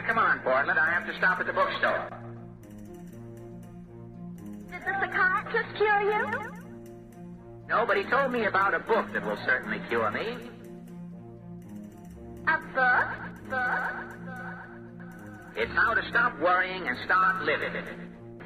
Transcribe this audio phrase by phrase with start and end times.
[0.00, 0.78] Well, come on, Portland.
[0.78, 2.08] I have to stop at the bookstore.
[4.70, 6.52] Did the psychiatrist cure you?
[7.68, 10.38] No, but he told me about a book that will certainly cure me.
[12.46, 13.50] A book?
[13.50, 13.94] Book?
[15.56, 17.84] It's How to Stop Worrying and Start Living.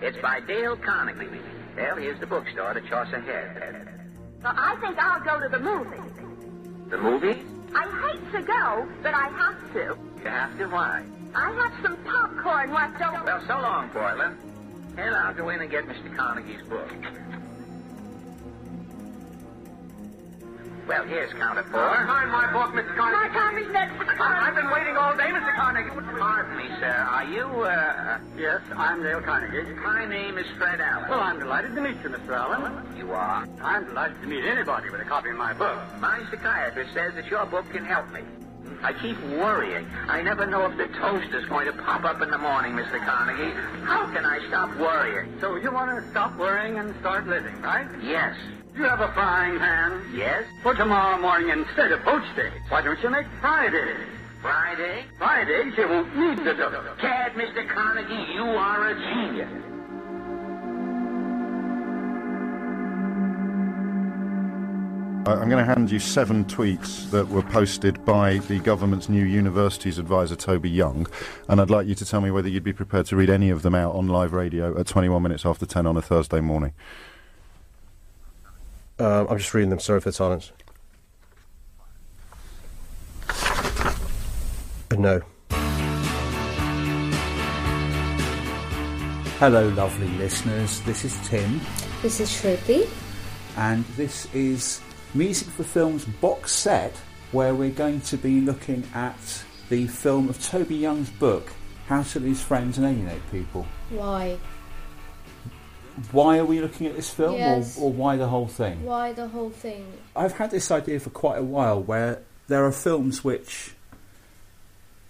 [0.02, 1.38] It's by Dale Carnegie.
[1.76, 4.10] Well, here's the bookstore to Chaucer Head.
[4.42, 6.90] Well, I think I'll go to the movies.
[6.90, 7.44] The movie?
[7.76, 9.96] I hate to go, but I have to.
[10.20, 10.66] You have to.
[10.66, 11.04] Why?
[11.34, 13.24] I have some popcorn left over.
[13.24, 14.36] Well, so long, Portland.
[14.96, 16.14] And I'll go in and get Mr.
[16.16, 16.88] Carnegie's book.
[20.86, 21.80] Well, here's counter four.
[21.80, 22.94] Sign my book, Mr.
[22.94, 23.16] Carnegie.
[23.16, 23.64] My Carnegie.
[23.64, 24.20] Tommy's next.
[24.20, 25.54] I- I've been waiting all day, Mr.
[25.56, 25.90] Carnegie.
[26.18, 27.06] Pardon me, sir.
[27.10, 28.18] Are you, uh...
[28.38, 29.72] Yes, I'm Dale Carnegie.
[29.82, 31.08] My name is Fred Allen.
[31.08, 32.36] Well, I'm delighted to meet you, Mr.
[32.36, 32.96] Allen.
[32.96, 33.48] You are?
[33.62, 35.78] I'm delighted to meet anybody with a copy of my book.
[36.00, 38.20] My psychiatrist says that your book can help me.
[38.82, 39.86] I keep worrying.
[40.08, 43.04] I never know if the toast is going to pop up in the morning, Mr.
[43.04, 43.52] Carnegie.
[43.84, 45.32] How can I stop worrying?
[45.40, 47.86] So you want to stop worrying and start living, right?
[48.02, 48.36] Yes.
[48.76, 50.02] You have a frying pan.
[50.14, 50.44] Yes?
[50.62, 54.10] For tomorrow morning, instead of poached eggs, why don't you make fried eggs?
[54.42, 55.06] Friday?
[55.16, 56.94] Fried eggs, you won't need the dough.
[57.00, 57.66] Cad, Mr.
[57.66, 59.73] Carnegie, you are a genius.
[65.26, 69.98] I'm going to hand you seven tweets that were posted by the government's new universities
[69.98, 71.06] advisor, Toby Young,
[71.48, 73.62] and I'd like you to tell me whether you'd be prepared to read any of
[73.62, 76.72] them out on live radio at 21 minutes after 10 on a Thursday morning.
[78.98, 79.78] Uh, I'm just reading them.
[79.80, 80.52] Sorry for the silence.
[84.90, 85.22] Uh, no.
[89.38, 90.80] Hello, lovely listeners.
[90.82, 91.60] This is Tim,
[92.02, 92.88] This is Shruti.
[93.56, 94.80] and this is
[95.14, 96.92] Music for Films box set,
[97.32, 101.52] where we're going to be looking at the film of Toby Young's book,
[101.86, 103.66] How to Lose Friends and Alienate People.
[103.90, 104.38] Why?
[106.10, 107.78] Why are we looking at this film, Yes.
[107.78, 108.84] or, or why the whole thing?
[108.84, 109.86] Why the whole thing?
[110.16, 113.74] I've had this idea for quite a while, where there are films which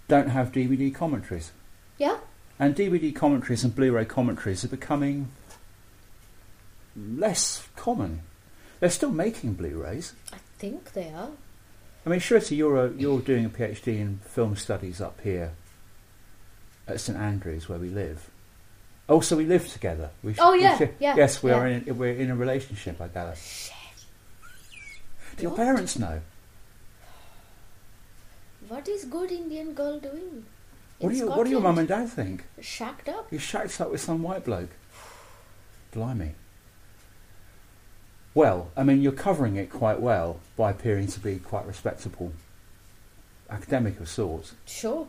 [0.07, 1.51] don't have DVD commentaries.
[1.97, 2.19] Yeah?
[2.59, 5.31] And DVD commentaries and Blu-ray commentaries are becoming
[6.95, 8.21] less common.
[8.79, 10.13] They're still making Blu-rays.
[10.33, 11.29] I think they are.
[12.05, 15.53] I mean, Shruti, you're a, you're doing a PhD in film studies up here
[16.87, 18.29] at St Andrews, where we live.
[19.09, 20.09] Oh, so we live together.
[20.23, 21.79] We Oh, we yeah, sh- yeah, Yes, we are yeah.
[21.85, 23.35] in we're in a relationship, I gather.
[23.35, 23.73] Shit.
[25.37, 26.21] Do your parents know?
[28.67, 30.45] What is good Indian girl doing?
[30.99, 32.45] What do you What do your mum and dad think?
[32.61, 33.31] Shacked up?
[33.31, 34.69] You shacked up with some white bloke.
[35.91, 36.33] Blimey.
[38.35, 42.33] Well, I mean, you're covering it quite well by appearing to be quite respectable
[43.49, 44.53] academic of sorts.
[44.65, 45.07] Sure.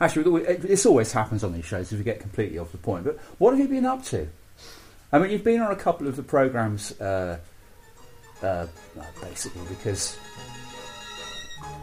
[0.00, 3.04] Actually, this always happens on these shows if you get completely off the point.
[3.04, 4.26] But what have you been up to?
[5.12, 7.38] I mean, you've been on a couple of the programs, uh,
[8.42, 8.66] uh,
[9.20, 10.18] basically because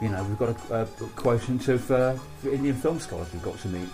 [0.02, 3.68] you know we've got a, a quotient of uh, Indian film scholars we've got to
[3.68, 3.88] meet.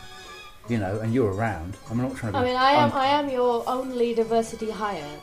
[0.70, 1.76] You know, and you're around.
[1.92, 2.40] I'm not trying to.
[2.40, 2.92] I mean, I am.
[2.92, 5.20] un- I am your only diversity hire.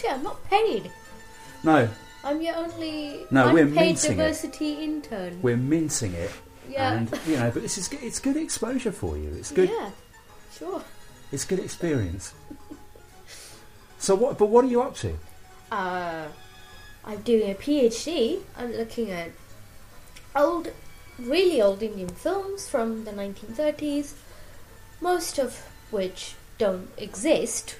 [0.00, 0.90] Shit, I'm not paid.
[1.64, 1.88] no,
[2.24, 4.16] I'm your only No, we're unpaid minting it.
[4.16, 5.40] diversity intern.
[5.42, 6.30] we're mincing it,
[6.68, 6.92] Yeah.
[6.92, 9.30] and you know, but this is good- it's good exposure for you.
[9.38, 9.68] It's good.
[9.70, 9.90] Yeah,
[10.56, 10.82] sure.
[11.32, 12.32] It's good experience.
[13.98, 14.38] So what?
[14.38, 15.14] But what are you up to?
[15.72, 16.28] Uh,
[17.04, 18.42] I'm doing a PhD.
[18.56, 19.30] I'm looking at
[20.36, 20.68] old,
[21.18, 24.14] really old Indian films from the 1930s,
[25.00, 25.58] most of
[25.90, 27.76] which don't exist,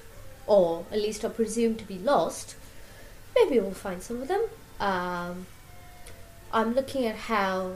[0.49, 2.55] or at least are presumed to be lost.
[3.35, 4.43] Maybe we'll find some of them.
[4.79, 5.45] Um,
[6.51, 7.75] I'm looking at how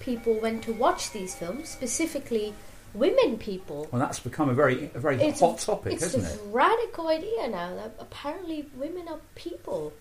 [0.00, 2.54] people went to watch these films, specifically
[2.94, 3.86] women people.
[3.92, 6.28] Well, that's become a very, a very It's hot topic, it's hasn't it?
[6.28, 9.92] It's a radical idea now that apparently women are people.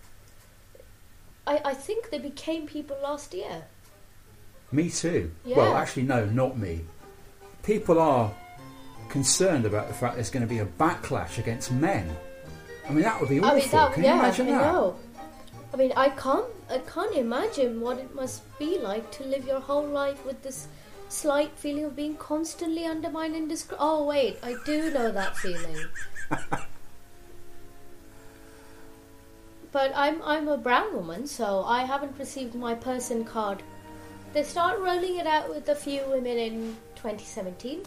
[1.45, 3.63] I, I think they became people last year.
[4.72, 5.31] Me too.
[5.46, 5.58] Yeah.
[5.58, 6.81] Well, actually, no, not me.
[7.61, 8.34] People are
[9.13, 12.17] concerned about the fact there's going to be a backlash against men.
[12.89, 13.51] I mean, that would be awful.
[13.51, 14.73] I mean, that, Can yeah, you imagine I that?
[14.73, 14.95] know.
[15.71, 19.59] I mean, I can't, I can't imagine what it must be like to live your
[19.59, 20.67] whole life with this
[21.09, 25.77] slight feeling of being constantly undermined and discri- Oh wait, I do know that feeling.
[29.71, 33.61] but I'm I'm a brown woman, so I haven't received my person card.
[34.33, 37.83] They start rolling it out with a few women in 2017.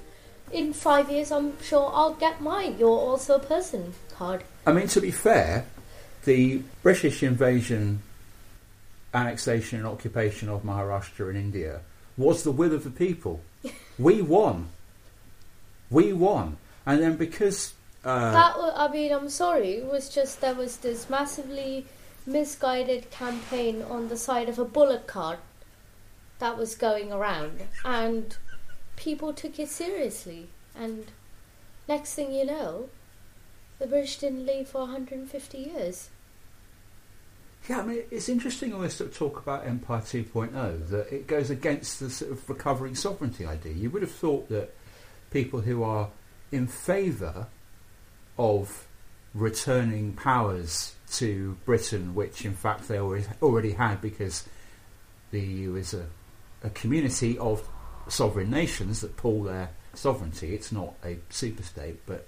[0.52, 2.76] In five years, I'm sure I'll get mine.
[2.78, 4.44] You're also a person card.
[4.66, 5.66] I mean, to be fair,
[6.24, 8.02] the British invasion,
[9.12, 11.80] annexation, and occupation of Maharashtra in India
[12.16, 13.40] was the will of the people.
[13.98, 14.68] we won.
[15.90, 16.56] We won.
[16.84, 19.74] And then because uh, That wa- I mean, I'm sorry.
[19.74, 21.86] It was just there was this massively
[22.24, 25.38] misguided campaign on the side of a bullet card
[26.38, 28.36] that was going around, and
[28.96, 30.48] people took it seriously.
[30.74, 31.06] And
[31.88, 32.88] next thing you know,
[33.78, 36.10] the British didn't leave for 150 years.
[37.68, 41.98] Yeah, I mean, it's interesting when to talk about Empire 2.0 that it goes against
[41.98, 43.72] the sort of recovering sovereignty idea.
[43.72, 44.74] You would have thought that
[45.32, 46.10] people who are
[46.52, 47.48] in favour
[48.38, 48.86] of
[49.34, 54.48] returning powers to Britain, which in fact they already had because
[55.30, 56.06] the EU is a,
[56.62, 57.66] a community of
[58.08, 60.54] sovereign nations that pull their sovereignty.
[60.54, 62.26] It's not a superstate, but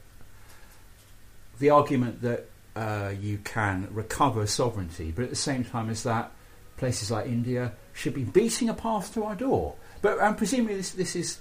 [1.59, 6.33] the argument that uh, you can recover sovereignty, but at the same time as that,
[6.77, 9.75] places like India should be beating a path to our door.
[10.01, 11.41] But and presumably this, this is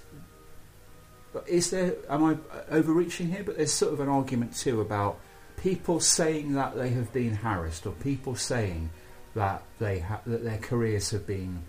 [1.46, 1.94] is there?
[2.08, 2.36] Am I
[2.70, 3.44] overreaching here?
[3.44, 5.20] But there's sort of an argument too about
[5.56, 8.90] people saying that they have been harassed, or people saying
[9.34, 11.62] that they ha- that their careers have been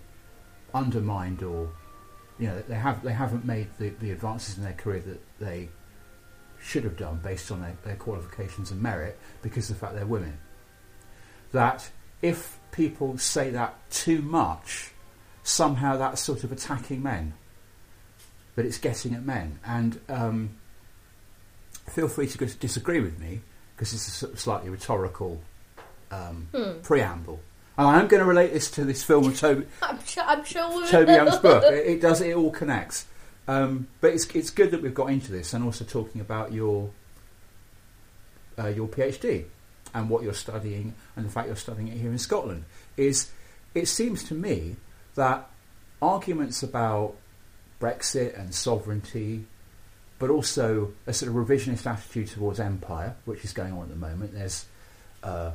[0.74, 1.70] undermined, or
[2.40, 5.68] you know they have they haven't made the, the advances in their career that they
[6.60, 10.06] should have done based on their, their qualifications and merit because of the fact they're
[10.06, 10.38] women.
[11.52, 11.90] That
[12.22, 14.92] if people say that too much,
[15.42, 17.34] somehow that's sort of attacking men.
[18.56, 19.58] But it's getting at men.
[19.64, 20.50] And um,
[21.90, 23.40] feel free to dis- disagree with me
[23.74, 25.40] because it's a slightly rhetorical
[26.10, 26.48] um,
[26.82, 27.40] preamble.
[27.78, 30.22] And I am going to relate this to this film of Toby, I'm sure.
[30.24, 31.64] I'm sure we Toby Young's book.
[31.64, 32.20] It, it does.
[32.20, 33.06] It all connects.
[33.48, 36.90] Um, but it's it's good that we've got into this and also talking about your
[38.58, 39.46] uh, your PhD
[39.94, 42.64] and what you're studying and the fact you're studying it here in Scotland
[42.96, 43.30] is
[43.74, 44.76] it seems to me
[45.14, 45.48] that
[46.00, 47.16] arguments about
[47.80, 49.46] Brexit and sovereignty,
[50.18, 53.96] but also a sort of revisionist attitude towards empire, which is going on at the
[53.96, 54.34] moment.
[54.34, 54.66] There's
[55.22, 55.52] uh,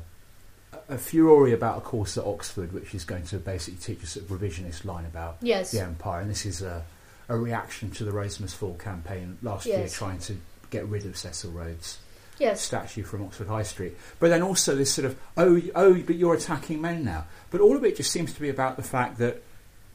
[0.89, 4.29] a furore about a course at Oxford, which is going to basically teach a sort
[4.29, 5.71] of revisionist line about Yes.
[5.71, 6.83] the empire, and this is a,
[7.29, 10.37] a reaction to the Rhodes Must Fall campaign last year, trying to
[10.69, 11.99] get rid of Cecil Rhodes'
[12.39, 12.61] Yes.
[12.61, 13.95] statue from Oxford High Street.
[14.19, 17.25] But then also this sort of oh oh, but you're attacking men now.
[17.49, 19.41] But all of it just seems to be about the fact that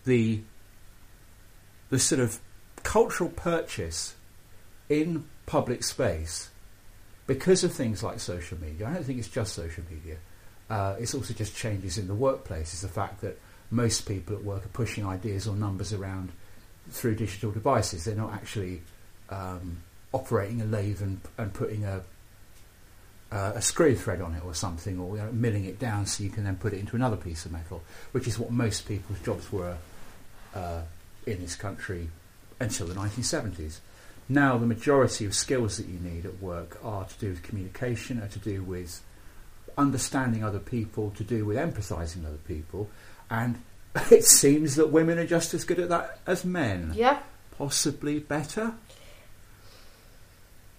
[0.05, 0.41] the
[1.91, 2.38] the sort of
[2.83, 4.15] cultural purchase
[4.88, 6.49] in public space
[7.26, 8.88] because of things like social media.
[8.88, 10.17] I don't think it's just social media.
[10.70, 12.72] Uh, it's also just changes in the workplace.
[12.72, 13.38] It's the fact that
[13.70, 16.31] most people at work are pushing ideas or numbers around
[16.90, 18.05] through digital devices.
[18.05, 18.82] They're not actually
[19.28, 19.78] um,
[20.12, 22.02] operating a lathe and, and putting a
[23.32, 26.25] uh, a screw thread on it or something, or you know, milling it down so
[26.25, 27.81] you can then put it into another piece of metal,
[28.11, 29.76] which is what most people's jobs were
[30.55, 30.82] uh,
[31.26, 32.08] in this country
[32.58, 33.78] until the 1970s.
[34.28, 38.20] Now, the majority of skills that you need at work are to do with communication,
[38.20, 39.00] are to do with
[39.76, 42.88] understanding other people, to do with empathising other people,
[43.31, 43.61] and
[44.11, 46.93] it seems that women are just as good at that as men.
[46.94, 47.20] Yeah.
[47.58, 48.75] Possibly better.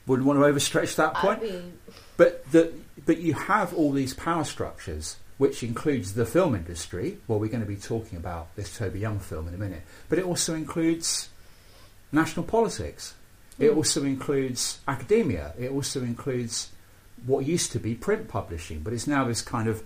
[0.07, 1.43] Wouldn't want to overstretch that I point.
[1.43, 1.79] mean,
[2.17, 2.73] But the,
[3.05, 7.17] but you have all these power structures, which includes the film industry.
[7.27, 9.81] Well, we're going to be talking about this Toby Young film in a minute.
[10.09, 11.29] But it also includes
[12.11, 13.13] national politics.
[13.59, 13.77] It hmm.
[13.77, 15.53] also includes academia.
[15.59, 16.70] It also includes
[17.25, 19.83] what used to be print publishing, but it's now this kind of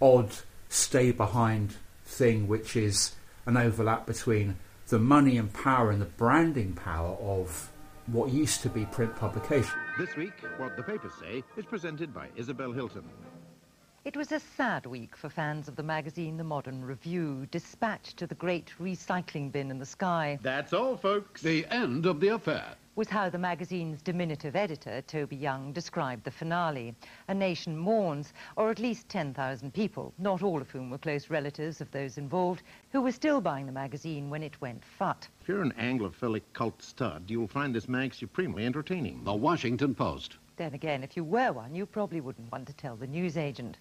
[0.00, 0.30] odd
[0.68, 3.14] stay behind thing, which is
[3.46, 4.56] an overlap between
[4.88, 7.70] the money and power and the branding power of
[8.06, 9.78] what used to be print publication.
[9.98, 13.04] This week, what the papers say is presented by Isabel Hilton.
[14.04, 18.26] It was a sad week for fans of the magazine The Modern Review, dispatched to
[18.26, 21.42] the great recycling bin in the sky, That's all, folks.
[21.42, 22.76] The end of the affair.
[22.96, 26.94] Was how the magazine's diminutive editor, Toby Young, described the finale.
[27.28, 31.80] A nation mourns, or at least 10,000 people, not all of whom were close relatives
[31.80, 35.28] of those involved, who were still buying the magazine when it went fut.
[35.40, 39.22] If you're an Anglophilic cult stud, you'll find this mag supremely entertaining.
[39.22, 40.36] The Washington Post.
[40.60, 43.78] Then again, if you were one, you probably wouldn't want to tell the newsagent.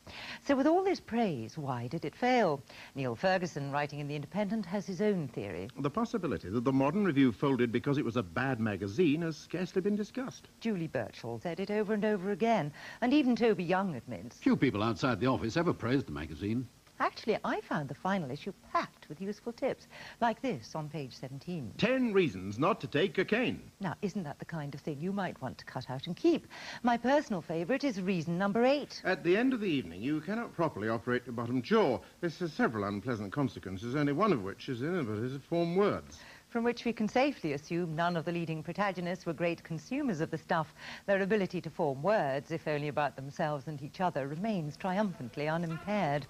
[0.47, 2.63] So with all this praise, why did it fail?
[2.95, 5.67] Niall Ferguson, writing in The Independent, has his own theory.
[5.77, 9.81] The possibility that the Modern Review folded because it was a bad magazine has scarcely
[9.81, 10.47] been discussed.
[10.61, 12.71] Julie Burchill said it over and over again,
[13.01, 14.37] and even Toby Young admits.
[14.37, 16.65] Few people outside the office ever praised the magazine.
[17.01, 19.87] Actually, I found the final issue packed with useful tips,
[20.19, 21.73] like this on page 17.
[21.77, 23.61] Ten reasons not to take cocaine.
[23.79, 26.45] Now, isn't that the kind of thing you might want to cut out and keep?
[26.83, 29.01] My personal favourite is reason number eight.
[29.05, 31.99] At the end of the evening, you cannot properly operate your bottom jaw.
[32.19, 36.19] This has several unpleasant consequences, only one of which is inability to form words.
[36.49, 40.31] From which we can safely assume none of the leading protagonists were great consumers of
[40.31, 40.73] the stuff.
[41.05, 46.27] Their ability to form words, if only about themselves and each other, remains triumphantly unimpaired.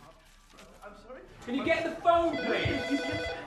[1.45, 3.01] Can you get the phone, please?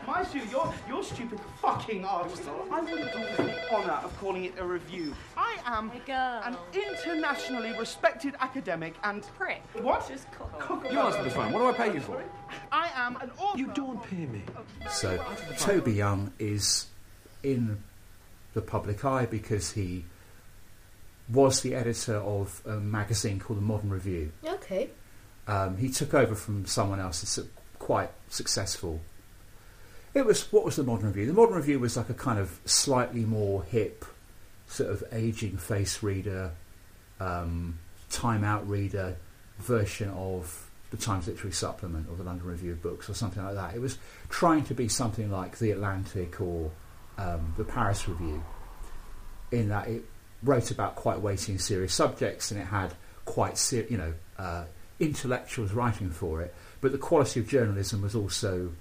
[0.06, 2.70] Mind you, you're, you're stupid fucking arsehole.
[2.70, 5.14] I wouldn't do me the honour of calling it a review.
[5.36, 9.22] I am an internationally respected academic and...
[9.38, 9.62] Prick.
[9.80, 10.08] What?
[10.08, 10.26] Just
[10.90, 11.52] You answer the phone.
[11.52, 12.22] What do I pay you for?
[12.72, 13.58] I am an author...
[13.58, 14.42] You don't pay me.
[14.90, 15.22] So
[15.58, 16.86] Toby Young is
[17.42, 17.82] in
[18.54, 20.04] the public eye because he
[21.28, 24.32] was the editor of a magazine called the Modern Review.
[24.44, 24.90] Okay.
[25.46, 27.48] Um, he took over from someone else that's
[27.82, 29.00] quite successful.
[30.14, 31.26] It was what was the Modern Review?
[31.26, 34.04] The Modern Review was like a kind of slightly more hip,
[34.68, 36.52] sort of aging face reader,
[37.18, 39.16] um, time out reader
[39.58, 43.56] version of the Times Literary Supplement or the London Review of Books or something like
[43.56, 43.74] that.
[43.74, 43.98] It was
[44.28, 46.70] trying to be something like the Atlantic or
[47.18, 48.44] um, the Paris Review,
[49.50, 50.04] in that it
[50.44, 54.64] wrote about quite weighty and serious subjects and it had quite ser- you know uh,
[55.00, 58.72] intellectuals writing for it, but the quality of journalism was also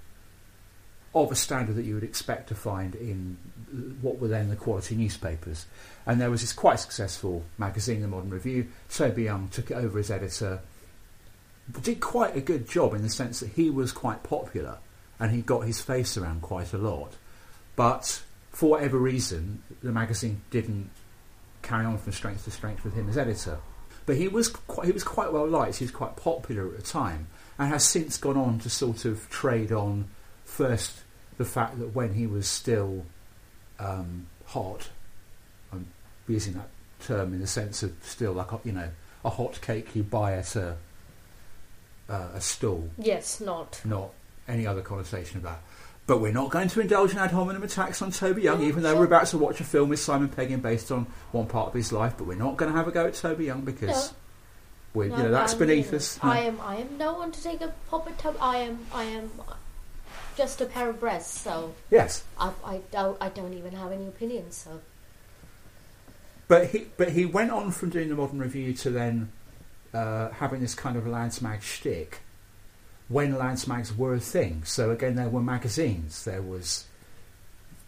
[1.14, 3.36] of a standard that you would expect to find in
[4.00, 5.66] what were then the quality newspapers.
[6.04, 8.68] And there was this quite successful magazine, the Modern Review.
[8.90, 10.60] Toby Young took it over as editor,
[11.82, 14.78] did quite a good job in the sense that he was quite popular
[15.20, 17.12] and he got his face around quite a lot.
[17.76, 20.90] But for whatever reason, the magazine didn't
[21.62, 23.58] carry on from strength to strength with him as editor.
[24.06, 25.76] But he was quite, he was quite well liked.
[25.76, 27.28] He was quite popular at the time,
[27.62, 30.08] and has since gone on to sort of trade on
[30.44, 31.00] first
[31.38, 33.04] the fact that when he was still
[33.78, 34.90] um, hot,
[35.72, 35.86] I'm
[36.28, 36.68] using that
[37.00, 38.88] term in the sense of still like a, you know
[39.24, 40.76] a hot cake you buy at a
[42.08, 43.80] uh, a stall, Yes, not.
[43.84, 44.10] not
[44.48, 45.62] any other connotation of that.
[46.06, 48.96] But we're not going to indulge in ad hominem attacks on Toby Young, even though
[48.98, 51.74] we're about to watch a film with Simon Pegg in based on one part of
[51.74, 52.14] his life.
[52.18, 54.12] But we're not going to have a go at Toby Young because
[54.94, 56.18] We, No, you know, that's I'm, beneath you know, us.
[56.22, 56.60] I am.
[56.60, 58.38] I am no one to take a pop at Toby.
[58.40, 58.86] I am.
[58.92, 59.30] I am
[60.36, 61.40] just a pair of breasts.
[61.40, 63.16] So Yes, I, I don't.
[63.20, 64.56] I don't even have any opinions.
[64.56, 64.80] So
[66.48, 69.32] but he but he went on from doing the Modern Review to then
[69.94, 72.20] uh, having this kind of lads mag shtick
[73.08, 74.62] when lads mags were a thing.
[74.64, 76.24] So again, there were magazines.
[76.24, 76.84] There was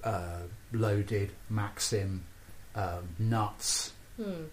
[0.03, 0.41] uh,
[0.73, 2.25] Loaded, Maxim,
[2.75, 3.93] um, Nuts.
[4.17, 4.45] hmm.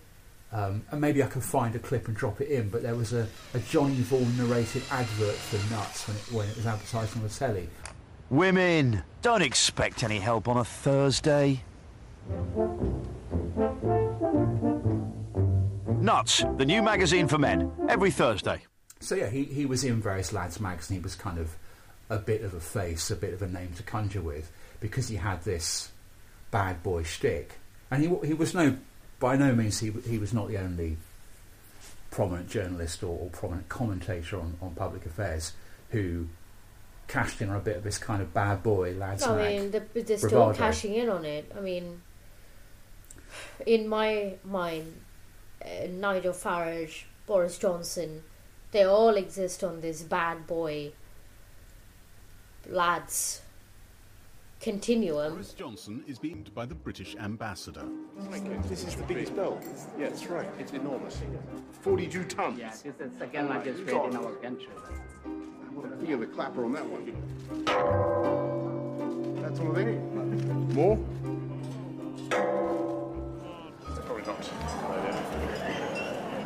[0.54, 3.14] Um, and maybe I can find a clip and drop it in, but there was
[3.14, 7.24] a, a Johnny Vaughan narrated advert for Nuts when it, when it was advertised on
[7.24, 7.70] the telly.
[8.30, 11.64] Women, don't expect any help on a Thursday.
[16.02, 18.62] Nuts, the new magazine for men, every Thursday.
[19.00, 21.56] So yeah, he, he was in various lads mags and he was kind of
[22.10, 25.16] a bit of a face, a bit of a name to conjure with because he
[25.16, 25.92] had this
[26.52, 27.54] bad boy shtick.
[27.90, 28.78] And he he was no
[29.22, 30.98] by no means he he was not the only
[32.10, 35.54] prominent journalist or, or prominent commentator on, on public affairs
[35.92, 36.28] who
[37.08, 39.80] cashed in on a bit of this kind of bad boy lads I mean, the,
[39.94, 40.58] they're still bravado.
[40.58, 41.50] cashing in on it.
[41.58, 42.02] I mean,
[43.66, 45.00] in my mind,
[45.64, 48.24] uh, Nigel Farage, Boris Johnson,
[48.72, 50.94] they all exist on this bad boy
[52.70, 53.41] lads
[54.62, 55.34] continuum.
[55.34, 57.86] Boris Johnson is beamed by the British ambassador.
[58.66, 59.62] This is the biggest belt.
[59.98, 60.48] Yeah, that's right.
[60.60, 61.20] It's enormous.
[61.82, 62.60] 42 tons.
[62.60, 64.68] Yeah, this is the second largest trade in our country.
[66.06, 67.06] Feel the clapper on that one.
[69.42, 70.00] That's all of it.
[70.76, 70.98] More?
[74.06, 74.46] Probably not.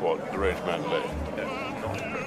[0.01, 2.24] What, the range man left?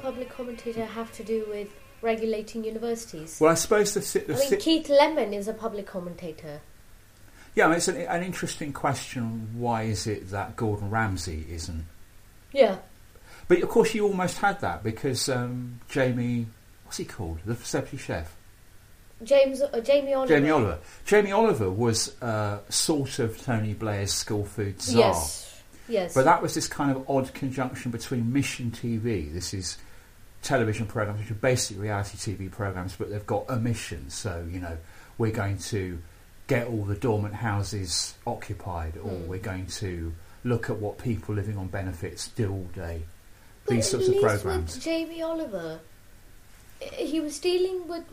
[0.00, 1.68] Public being a public commentator have to do with
[2.02, 3.38] regulating universities?
[3.40, 6.60] Well, I suppose the, si- the I mean, si- Keith Lemon is a public commentator.
[7.54, 9.50] yeah, I mean, it's an, an interesting question.
[9.54, 11.86] Why is it that Gordon Ramsay isn't?
[12.52, 12.78] Yeah.
[13.48, 16.46] But of course, you almost had that because um, Jamie,
[16.84, 18.36] what's he called, the celebrity chef,
[19.22, 20.34] James uh, Jamie Oliver.
[20.34, 20.78] Jamie Oliver.
[21.04, 24.98] Jamie Oliver was uh, sort of Tony Blair's school food czar.
[24.98, 25.62] Yes.
[25.88, 26.14] Yes.
[26.14, 29.32] But that was this kind of odd conjunction between Mission TV.
[29.32, 29.76] This is
[30.42, 34.10] television programs which are basically reality TV programs, but they've got a mission.
[34.10, 34.76] So you know,
[35.18, 35.98] we're going to
[36.46, 39.26] get all the dormant houses occupied, or Mm.
[39.26, 43.02] we're going to look at what people living on benefits do all day.
[43.66, 44.78] But These sorts of programs.
[44.78, 45.80] Jamie Oliver,
[46.80, 48.04] he was dealing with,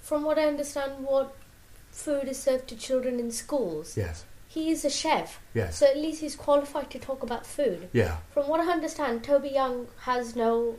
[0.00, 1.36] from what I understand, what
[1.90, 3.96] food is served to children in schools.
[3.96, 4.24] Yes.
[4.48, 5.40] He is a chef.
[5.54, 5.76] Yes.
[5.76, 7.88] So at least he's qualified to talk about food.
[7.92, 8.16] Yeah.
[8.32, 10.76] From what I understand, Toby Young has no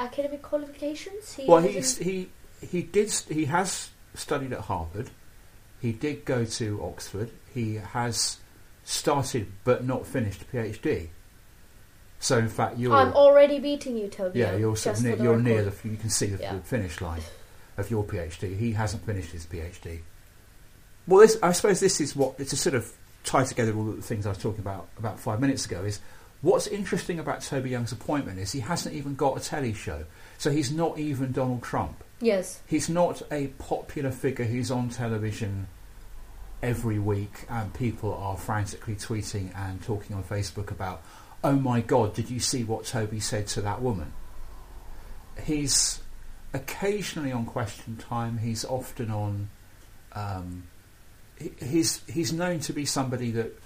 [0.00, 1.34] academic qualifications.
[1.34, 2.28] He well, he's, he
[2.60, 5.10] he did he has studied at Harvard.
[5.80, 7.30] He did go to Oxford.
[7.54, 8.38] He has
[8.84, 11.08] started but not finished a PhD.
[12.18, 14.40] So in fact, you're I'm already beating you, Toby.
[14.40, 16.54] yeah you're sort of near, the you're near the you can see the, Yeah.
[16.54, 17.22] the finish line
[17.76, 18.56] of your PhD.
[18.58, 20.00] He hasn't finished his PhD.
[21.06, 22.92] Well, this, I suppose this is what it's a sort of
[23.24, 25.82] tie together all the things I was talking about about five minutes ago.
[25.82, 26.00] Is
[26.42, 30.04] what's interesting about Toby Young's appointment is he hasn't even got a telly show,
[30.38, 32.02] so he's not even Donald Trump.
[32.20, 32.60] Yes.
[32.66, 35.68] He's not a popular figure who's on television
[36.62, 41.02] every week and people are frantically tweeting and talking on Facebook about,
[41.42, 44.12] oh my god, did you see what Toby said to that woman?
[45.42, 46.00] He's
[46.52, 48.38] occasionally on Question Time.
[48.38, 49.50] He's often on.
[50.12, 50.64] Um,
[51.62, 53.58] he's he's known to be somebody that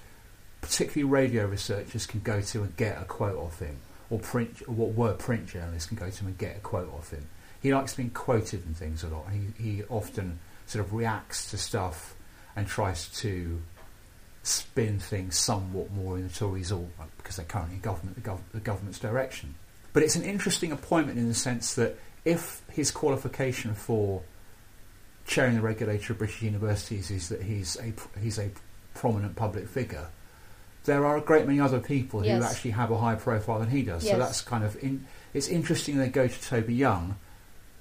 [0.64, 3.76] particularly radio researchers can go to and get a quote off him,
[4.08, 7.10] or print or what were print journalists can go to and get a quote off
[7.10, 7.26] him.
[7.60, 9.26] He likes being quoted and things a lot.
[9.30, 12.14] He he often sort of reacts to stuff
[12.56, 13.60] and tries to
[14.42, 18.30] spin things somewhat more in the Tories or uh, because they're currently in government the,
[18.30, 19.54] gov- the government's direction.
[19.92, 24.22] But it's an interesting appointment in the sense that if his qualification for
[25.26, 28.50] chairing the regulator of British universities is that he's a he's a
[28.94, 30.08] prominent public figure,
[30.84, 32.42] there are a great many other people who Yes.
[32.42, 34.06] actually have a higher profile than he does.
[34.06, 37.16] So that's kind of in, it's interesting they go to Toby Young,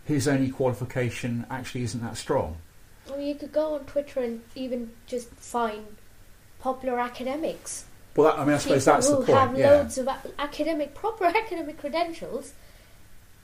[0.05, 2.57] whose only qualification actually isn't that strong.
[3.09, 5.85] Well, you could go on Twitter and even just find
[6.59, 7.85] popular academics.
[8.15, 9.27] Well, that, I mean, I suppose People that's the point.
[9.27, 9.69] who have yeah.
[9.71, 12.53] loads of academic, proper academic credentials,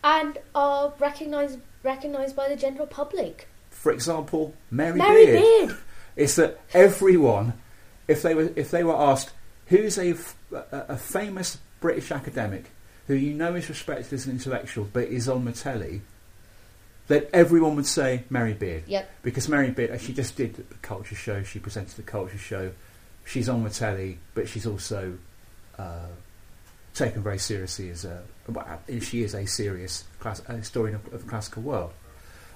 [0.04, 3.48] and are recognised recognised by the general public.
[3.72, 5.41] For example, Mary, Mary Beard.
[5.67, 5.78] Beard.
[6.15, 7.54] It's that everyone,
[8.08, 9.32] if they were if they were asked
[9.69, 12.65] who's a, f- a- a famous British academic
[13.08, 16.01] who you know is respected as an intellectual but is on the telly,
[17.08, 18.84] that everyone would say Mary Beard.
[18.86, 19.10] Yep.
[19.23, 21.41] Because Mary Beard, uh, she just did the culture show.
[21.43, 22.71] She presented the culture show.
[23.25, 25.17] She's on the telly, but she's also
[25.79, 26.05] uh,
[26.93, 28.21] taken very seriously as a.
[28.47, 31.91] well, uh, She is a serious class, a historian of, of the classical world.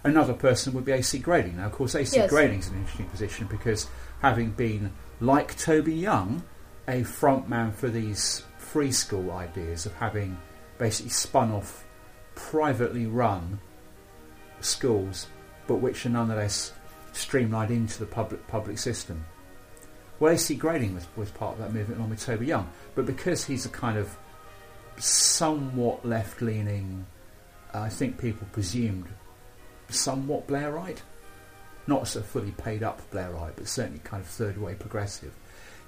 [0.04, 1.18] Another person would be A.C.
[1.20, 1.58] Grayling.
[1.58, 2.18] Now, of course, A.C.
[2.18, 2.32] Yes.
[2.32, 3.88] Grayling's an interesting position because
[4.22, 6.44] having been, like Toby Young,
[6.88, 10.38] a front man for these free school ideas of having
[10.78, 11.86] basically spun off
[12.36, 13.60] privately run
[14.60, 15.28] schools,
[15.68, 16.74] but which are nonetheless
[17.12, 19.24] streamlined into the public public system.
[20.20, 23.44] Well, AC Grayling was, was part of that movement along with Toby Young, but because
[23.46, 24.16] he's a kind of
[24.98, 27.06] somewhat left leaning,
[27.74, 29.08] I think people presumed
[29.90, 31.02] somewhat Blairite,
[31.88, 35.34] not so fully paid up Blairite, but certainly kind of third way progressive.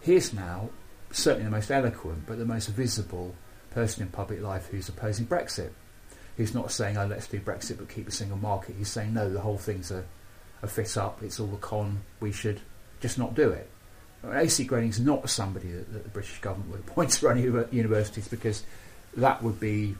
[0.02, 0.70] He's now
[1.12, 3.36] certainly the most eloquent, but the most visible
[3.72, 5.72] person in public life who's opposing Brexit.
[6.38, 8.76] Who's not saying, oh, let's do Brexit but keep a single market.
[8.78, 10.04] He's saying, no, the whole thing's a,
[10.62, 12.60] a fit up, it's all a con, we should
[13.00, 13.70] just not do it.
[14.24, 18.28] Mean, AC Grayling's not somebody that, that the British government would appoint to run universities
[18.28, 18.64] because
[19.16, 19.96] that would be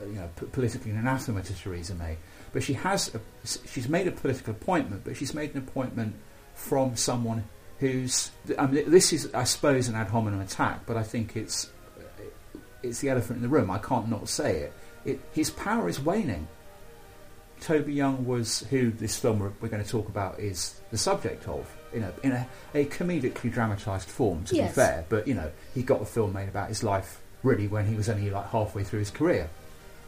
[0.00, 2.16] uh, you know, p- politically anathema to Theresa May.
[2.52, 3.20] But she has, a,
[3.68, 6.14] she's made a political appointment, but she's made an appointment
[6.54, 7.44] from someone
[7.82, 8.30] who's.
[8.58, 11.68] I mean, this is, I suppose, an ad hominem attack, but I think it's
[12.82, 13.70] it's the elephant in the room.
[13.70, 14.72] I can't not say it.
[15.04, 16.46] it his power is waning.
[17.60, 21.46] Toby Young was who this film we're, we're going to talk about is the subject
[21.48, 24.44] of in a in a, a comedically dramatised form.
[24.44, 24.70] To Yes.
[24.70, 27.86] be fair, but you know he got a film made about his life really when
[27.86, 29.50] he was only like halfway through his career.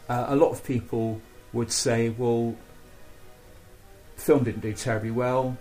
[0.09, 1.21] Uh, a lot of people
[1.53, 2.55] would say, well,
[4.17, 5.57] film didn't do terribly well.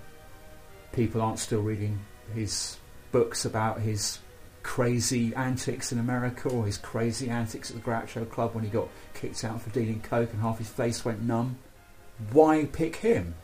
[0.93, 1.99] People aren't still reading
[2.33, 2.77] his
[3.11, 4.19] books about his
[4.63, 8.87] crazy antics in America or his crazy antics at the Groucho Club when he got
[9.13, 11.57] kicked out for dealing coke and half his face went numb.
[12.31, 13.35] Why pick him?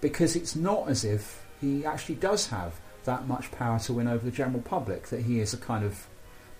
[0.00, 4.24] Because it's not as if he actually does have that much power to win over
[4.24, 6.06] the general public, that he is a kind of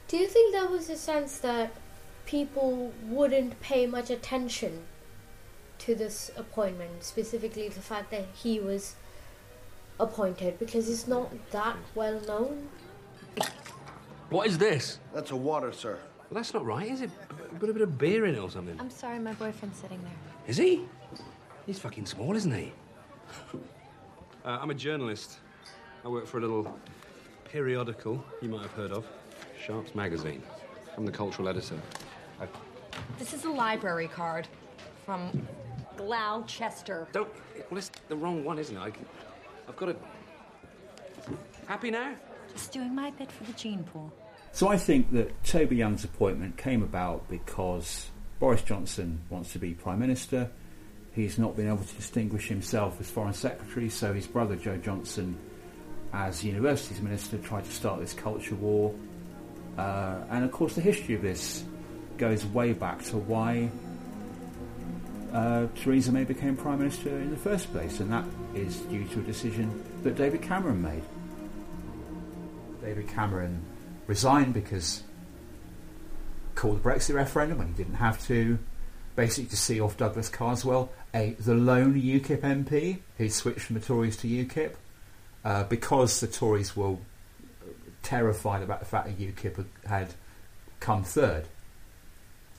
[0.08, 1.72] Do you think there was a sense that
[2.26, 4.84] people wouldn't pay much attention
[5.78, 8.96] to this appointment, specifically the fact that he was
[10.00, 12.68] appointed, because it's not that well known.
[14.30, 14.98] What is this?
[15.14, 15.98] That's a water, sir.
[16.30, 17.10] Well, that's not right, is it?
[17.58, 18.78] Got a bit of beer in it or something.
[18.78, 20.12] I'm sorry, my boyfriend's sitting there.
[20.46, 20.86] Is he?
[21.64, 22.72] He's fucking small, isn't he?
[24.44, 25.38] uh, I'm a journalist.
[26.04, 26.78] I work for a little
[27.44, 29.06] periodical you might have heard of,
[29.58, 30.42] Sharps Magazine.
[30.96, 31.78] I'm the cultural editor.
[32.40, 32.46] I...
[33.18, 34.46] This is a library card
[35.06, 35.46] from
[35.96, 37.08] Gloucester.
[37.12, 37.28] Don't.
[37.70, 38.80] Well, it's the wrong one, isn't it?
[38.80, 38.92] I,
[39.68, 39.96] have got a.
[41.66, 42.14] Happy now?
[42.52, 44.12] Just doing my bit for the gene pool.
[44.52, 49.74] So I think that Toby Young's appointment came about because Boris Johnson wants to be
[49.74, 50.50] Prime Minister.
[51.12, 55.36] He's not been able to distinguish himself as Foreign Secretary, so his brother Jo Johnson,
[56.12, 58.94] as Universities Minister, tried to start this culture war.
[59.76, 61.64] Uh, and of course, the history of this
[62.16, 63.70] goes way back to why
[65.32, 69.20] uh, Theresa May became Prime Minister in the first place, and that is due to
[69.20, 71.02] a decision that David Cameron made.
[72.82, 73.62] David Cameron
[74.06, 75.02] resigned because
[76.54, 78.58] called the Brexit referendum when he didn't have to,
[79.14, 83.80] basically to see off Douglas Carswell, a the lone UKIP MP who switched from the
[83.80, 84.72] Tories to UKIP
[85.44, 86.96] uh, because the Tories were
[88.02, 90.14] terrified about the fact that UKIP had
[90.80, 91.46] come third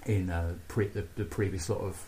[0.06, 2.08] in uh, pre- the, the, previous lot of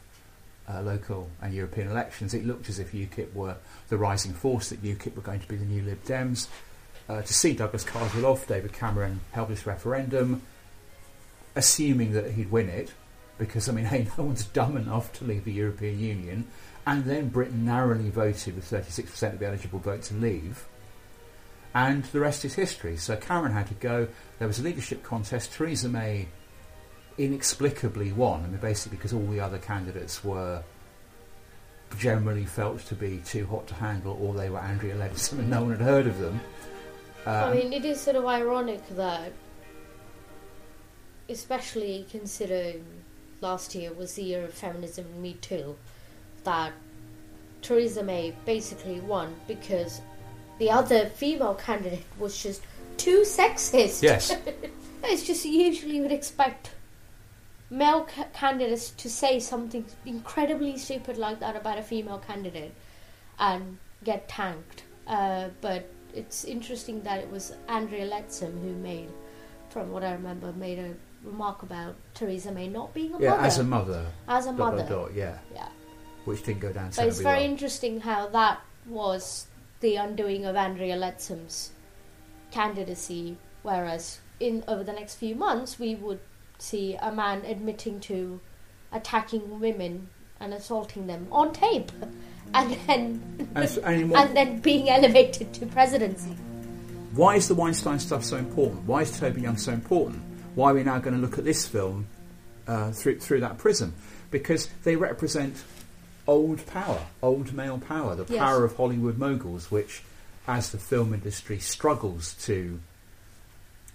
[0.69, 2.33] uh, local and European elections.
[2.33, 3.55] It looked as if UKIP were
[3.89, 6.47] the rising force, that UKIP were going to be the new Lib Dems.
[7.09, 10.41] Uh, to see Douglas Carswell off, David Cameron held this referendum,
[11.55, 12.93] assuming that he'd win it,
[13.37, 16.47] because I mean, hey, no one's dumb enough to leave the European Union.
[16.85, 20.65] And then Britain narrowly voted with 36% of the eligible vote to leave.
[21.73, 22.97] And the rest is history.
[22.97, 24.07] So Cameron had to go.
[24.39, 25.53] There was a leadership contest.
[25.53, 26.27] Theresa May
[27.17, 28.43] inexplicably won.
[28.43, 30.63] I mean, basically because all the other candidates were
[31.97, 35.61] generally felt to be too hot to handle, or they were Andrea Leadsom and no
[35.61, 36.39] one had heard of them.
[37.25, 39.31] Um, I mean, it is sort of ironic that,
[41.29, 42.85] especially considering
[43.41, 45.75] last year was the year of feminism and Me Too,
[46.43, 46.71] that
[47.61, 50.01] Theresa May basically won because
[50.57, 52.61] the other female candidate was just
[52.97, 54.01] too sexist.
[54.01, 54.35] Yes.
[55.03, 56.71] it's just usually you would expect
[57.71, 62.73] male ca- candidates to say something incredibly stupid like that about a female candidate
[63.39, 64.83] and get tanked.
[65.07, 69.09] Uh, but it's interesting that it was Andrea Leadsom who made,
[69.69, 73.45] from what I remember, made a remark about Theresa May not being a yeah, mother.
[73.45, 74.05] as a mother.
[74.27, 74.77] As a dot, mother.
[74.79, 75.37] Dot, dot, yeah.
[75.55, 75.69] Yeah.
[76.25, 77.49] Which didn't go down But it's very well.
[77.51, 79.47] interesting how that was
[79.79, 81.71] the undoing of Andrea Leadsom's
[82.51, 86.19] candidacy, whereas in over the next few months we would
[86.61, 88.39] see a man admitting to
[88.91, 91.91] attacking women and assaulting them on tape,
[92.53, 96.35] and then And and what- and then being elevated to presidency.
[97.13, 98.85] Why is the Weinstein stuff so important?
[98.85, 100.21] Why is Toby Young so important?
[100.55, 102.07] Why are we now going to look at this film
[102.67, 103.93] uh, through through that prism?
[104.29, 105.55] Because they represent
[106.27, 108.39] old power, old male power, the Yes.
[108.39, 110.03] power of Hollywood moguls, which,
[110.47, 112.79] as the film industry struggles to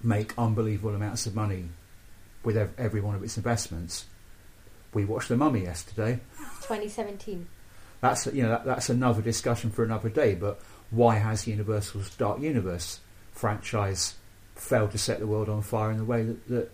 [0.03, 1.69] make unbelievable amounts of money
[2.47, 4.07] with ev- every one of its investments.
[4.95, 6.21] We watched The Mummy yesterday.
[6.63, 7.49] 2017.
[8.01, 10.37] That's you know that, that's another discussion for another day.
[10.37, 13.01] But why has Universal's Dark Universe
[13.33, 14.15] franchise
[14.55, 16.71] failed to set the world on fire in the way that, that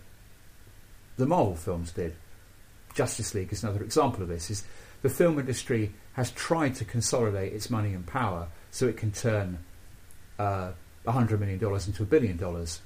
[1.17, 2.15] the Marvel films did?
[2.93, 4.51] Justice League is another example of this.
[4.51, 4.63] Is
[5.01, 9.57] the film industry has tried to consolidate its money and power so it can turn
[10.37, 10.71] uh,
[11.07, 12.81] hundred million dollars into a billion dollars,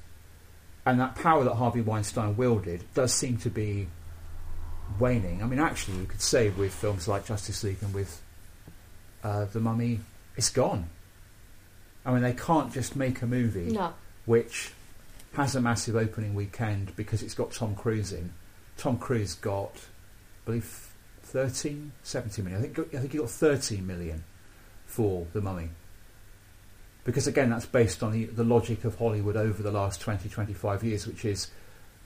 [0.87, 3.87] and that power that Harvey Weinstein wielded does seem to be
[4.99, 5.43] waning.
[5.43, 8.21] I mean, actually, you could say with films like Justice League and with
[9.21, 9.99] uh, The Mummy,
[10.37, 10.89] it's gone.
[12.05, 13.93] I mean, they can't just make a movie No.
[14.25, 14.71] which
[15.33, 18.31] has a massive opening weekend because it's got Tom Cruise in.
[18.77, 20.87] Tom Cruise got, I believe,
[21.23, 22.61] 13, 17 million.
[22.61, 24.23] I think, I think he got 13 million
[24.85, 25.67] for The Mummy.
[27.07, 30.83] Because again, that's based on the, the logic of Hollywood over the last 20, 25
[30.83, 31.49] years, which is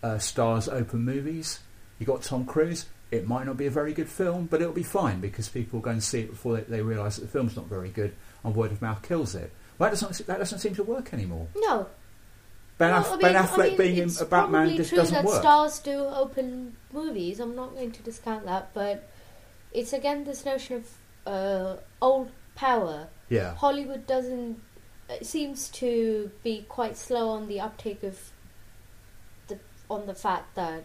[0.03, 1.59] uh, stars open movies.
[1.97, 2.85] You got Tom Cruise.
[3.09, 5.83] It might not be a very good film, but it'll be fine because people will
[5.83, 8.55] go and see it before they, they realise that the film's not very good, and
[8.55, 9.51] word of mouth kills it.
[9.79, 11.47] Well, that doesn't that doesn't seem to work anymore.
[11.55, 11.87] No.
[12.77, 15.25] Ben, Well, Aff- I Ben mean- I Affleck mean, being a Batman just doesn't that
[15.25, 15.41] work.
[15.41, 17.39] stars do open movies.
[17.39, 19.09] I'm not going to discount that, but
[19.73, 20.87] it's again this notion of
[21.33, 23.07] uh, old power.
[23.29, 23.55] Yeah.
[23.55, 24.61] Hollywood doesn't
[25.21, 28.31] seems to be quite slow on the uptake of
[29.47, 30.83] the on the fact that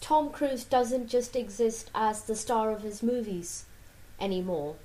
[0.00, 3.64] Tom Cruise doesn't just exist as the star of his movies
[4.18, 4.76] anymore.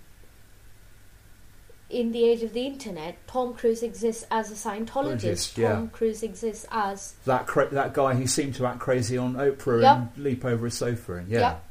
[1.89, 5.55] In the age of the internet, Tom Cruise exists as a Scientologist.
[5.55, 5.73] Yeah.
[5.73, 9.81] Tom Cruise exists as That cra- that guy who seemed to act crazy on Oprah
[9.83, 9.97] Yep.
[9.97, 11.63] and leap over a sofa and yeah, Yep.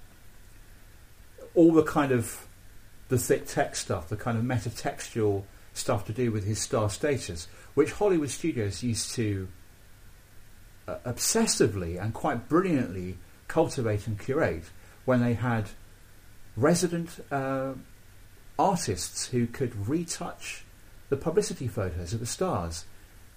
[1.54, 2.46] all the kind of
[3.08, 5.42] the thick text stuff, the kind of metatextual
[5.74, 9.48] stuff to do with his star status, which Hollywood studios used to
[10.88, 14.64] uh, obsessively and quite brilliantly cultivate and curate
[15.04, 15.68] when they had
[16.56, 17.72] resident uh,
[18.58, 20.64] artists who could retouch
[21.08, 22.84] the publicity photos of the stars.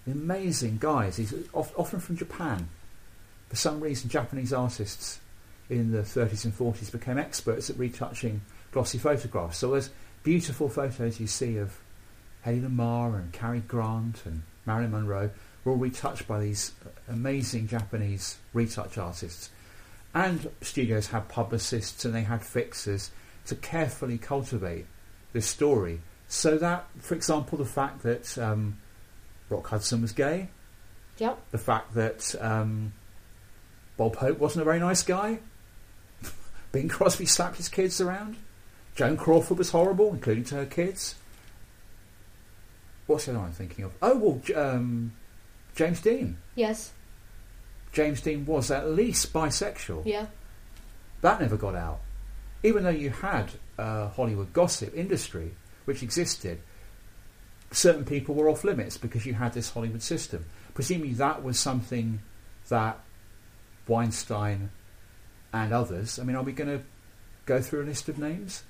[0.06, 1.18] Amazing guys.
[1.18, 2.70] He's of- often from Japan.
[3.50, 5.20] For some reason, Japanese artists
[5.70, 9.58] in the 30s and 40s became experts at retouching glossy photographs.
[9.58, 9.90] So there's
[10.24, 11.78] beautiful photos you see of
[12.48, 15.30] Hedy Lamarr and Cary Grant and Marilyn Monroe
[15.66, 16.72] were all retouched by these
[17.10, 19.50] amazing Japanese retouch artists.
[20.14, 23.12] And studios had publicists and they had fixers
[23.48, 24.86] to carefully cultivate
[25.34, 26.00] this story.
[26.30, 28.78] So that, for example, the fact that um,
[29.50, 30.50] Rock Hudson was gay,
[31.18, 31.52] Yep.
[31.52, 32.94] the fact that um,
[33.98, 35.40] Bob Hope wasn't a very nice guy,
[36.72, 38.38] Bing Crosby slapped his kids around,
[38.96, 41.16] Joan Crawford was horrible, including to her kids.
[43.08, 43.94] What's the other I'm thinking of?
[44.02, 45.14] Oh, well, J- um,
[45.76, 46.38] James Dean.
[46.56, 46.92] yes,
[47.94, 50.04] James Dean was at least bisexual.
[50.06, 50.28] yeah,
[51.22, 52.00] That never got out.
[52.64, 55.54] Even though you had a Hollywood gossip industry,
[55.86, 56.60] which existed,
[57.72, 60.46] certain people were off limits because you had this Hollywood system.
[60.74, 62.20] Presumably that was something
[62.70, 63.00] that
[63.88, 64.70] Weinstein
[65.54, 66.84] and others, I mean, are we going to
[67.46, 68.64] go through a list of names?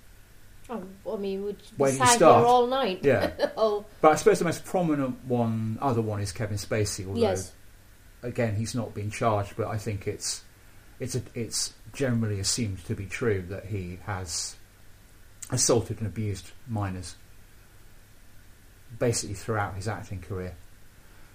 [0.70, 2.46] Oh, I mean, we'd Where be you start?
[2.46, 3.00] all night.
[3.04, 3.32] Yeah.
[3.58, 7.08] oh, But I suppose the most prominent one, other one, is Kevin Spacey.
[7.08, 7.54] Although, Yes.
[8.22, 10.44] again, he's not been charged, but I think it's
[11.00, 14.56] it's a, it's generally assumed to be true that he has
[15.52, 17.16] assaulted and abused minors,
[19.00, 20.56] basically throughout his acting career,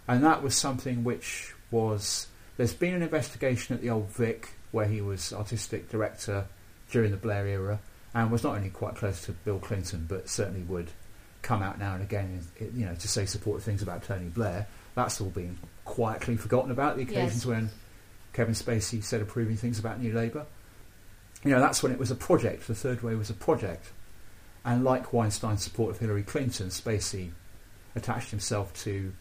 [0.09, 2.27] and that was something which was.
[2.59, 6.47] There's been an investigation at the Old Vic where he was artistic director
[6.91, 7.81] during the Blair era,
[8.15, 10.91] and was not only quite close to Bill Clinton, but certainly would
[11.43, 14.67] come out now and again, you know, to say supportive things about Tony Blair.
[14.95, 16.97] That's all been quietly forgotten about.
[16.97, 17.47] The occasions Yes.
[17.47, 17.71] when
[18.33, 20.47] Kevin Spacey said approving things about New Labour.
[21.45, 22.67] You know, that's when it was a project.
[22.69, 23.87] The Third Way was a project,
[24.65, 27.33] and like Weinstein's support of Hillary Clinton, Spacey
[27.97, 29.13] attached himself to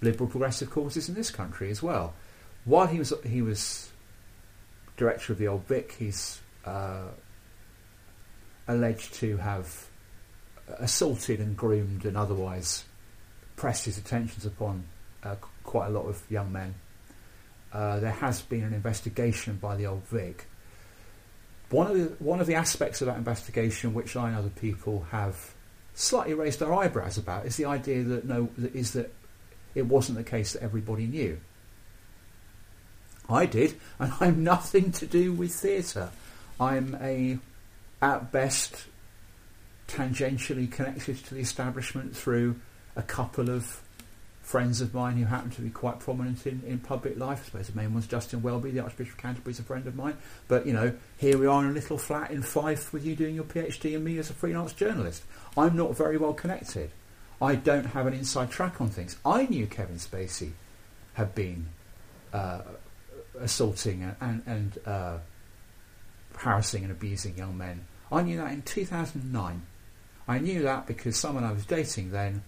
[0.00, 2.14] liberal progressive causes in this country as well.
[2.64, 3.90] While he was he was
[4.96, 7.08] director of the Old Vic, he's uh,
[8.68, 9.86] alleged to have
[10.78, 12.84] assaulted and groomed and otherwise
[13.54, 14.84] pressed his attentions upon
[15.22, 16.74] uh, quite a lot of young men.
[17.72, 20.46] Uh, there has been an investigation by the Old Vic.
[21.70, 25.06] One of the one of the aspects of that investigation, which I and other people
[25.10, 25.54] have
[25.94, 29.12] slightly raised our eyebrows about, is the idea that no, is that
[29.74, 31.40] it wasn't the case that everybody knew.
[33.28, 36.10] I did, and I'm nothing to do with theatre.
[36.60, 37.38] I'm a,
[38.02, 38.86] at best,
[39.88, 42.56] tangentially connected to the establishment through
[42.94, 43.80] a couple of
[44.46, 47.40] friends of mine who happen to be quite prominent in, in public life.
[47.40, 49.96] I suppose the main one's Justin Welby, the Archbishop of Canterbury, is a friend of
[49.96, 50.16] mine.
[50.46, 53.34] But, you know, here we are in a little flat in Fife with you doing
[53.34, 55.24] your PhD and me as a freelance journalist.
[55.56, 56.90] I'm not very well connected.
[57.42, 59.16] I don't have an inside track on things.
[59.26, 60.52] I knew Kevin Spacey
[61.14, 61.66] had been
[62.32, 62.60] uh,
[63.40, 65.18] assaulting and, and, uh,
[66.36, 67.86] harassing and abusing young men.
[68.10, 69.62] I knew that in 2009.
[70.28, 72.42] I knew that because someone I was dating then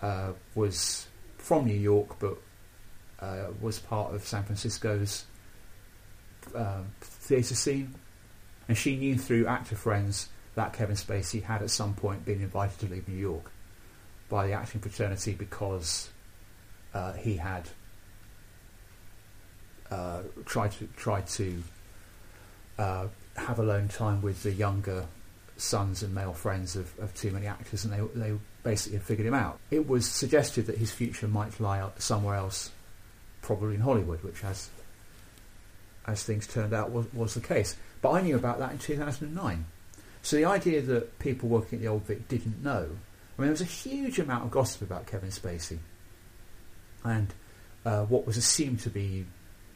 [0.00, 1.06] uh, was
[1.38, 2.38] from New York but
[3.20, 5.24] uh, was part of San Francisco's
[6.54, 7.94] um, theatre scene.
[8.68, 12.78] And she knew through actor friends that Kevin Spacey had at some point been invited
[12.80, 13.50] to leave New York
[14.28, 16.10] by the acting fraternity because
[16.94, 17.68] uh, he had
[19.90, 21.62] uh, tried to tried to
[22.78, 25.06] uh, have alone time with the younger
[25.56, 29.34] sons and male friends of, of too many actors, and they they basically figured him
[29.34, 29.58] out.
[29.70, 32.70] It was suggested that his future might lie somewhere else,
[33.40, 34.70] probably in Hollywood, which as
[36.06, 37.76] as things turned out was, was the case.
[38.00, 39.64] But I knew about that in 2009.
[40.22, 42.88] So the idea that people working at the Old Vic didn't know,
[43.38, 45.78] I mean, there was a huge amount of gossip about Kevin Spacey
[47.04, 47.32] and
[47.84, 49.26] uh, what was assumed to be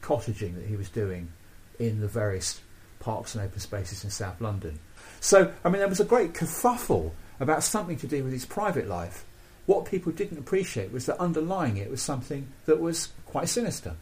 [0.01, 1.31] cottaging that he was doing
[1.79, 2.61] in the various
[2.99, 4.79] parks and open spaces in South London.
[5.19, 8.87] So, I mean, there was a great kerfuffle about something to do with his private
[8.87, 9.25] life.
[9.65, 13.95] What people didn't appreciate was that underlying it was something that was quite sinister.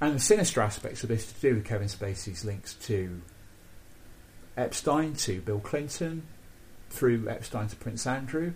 [0.00, 3.22] And the sinister aspects of this to do with Kevin Spacey's links to
[4.56, 6.24] Epstein, to Bill Clinton,
[6.90, 8.52] through Epstein to Prince Andrew.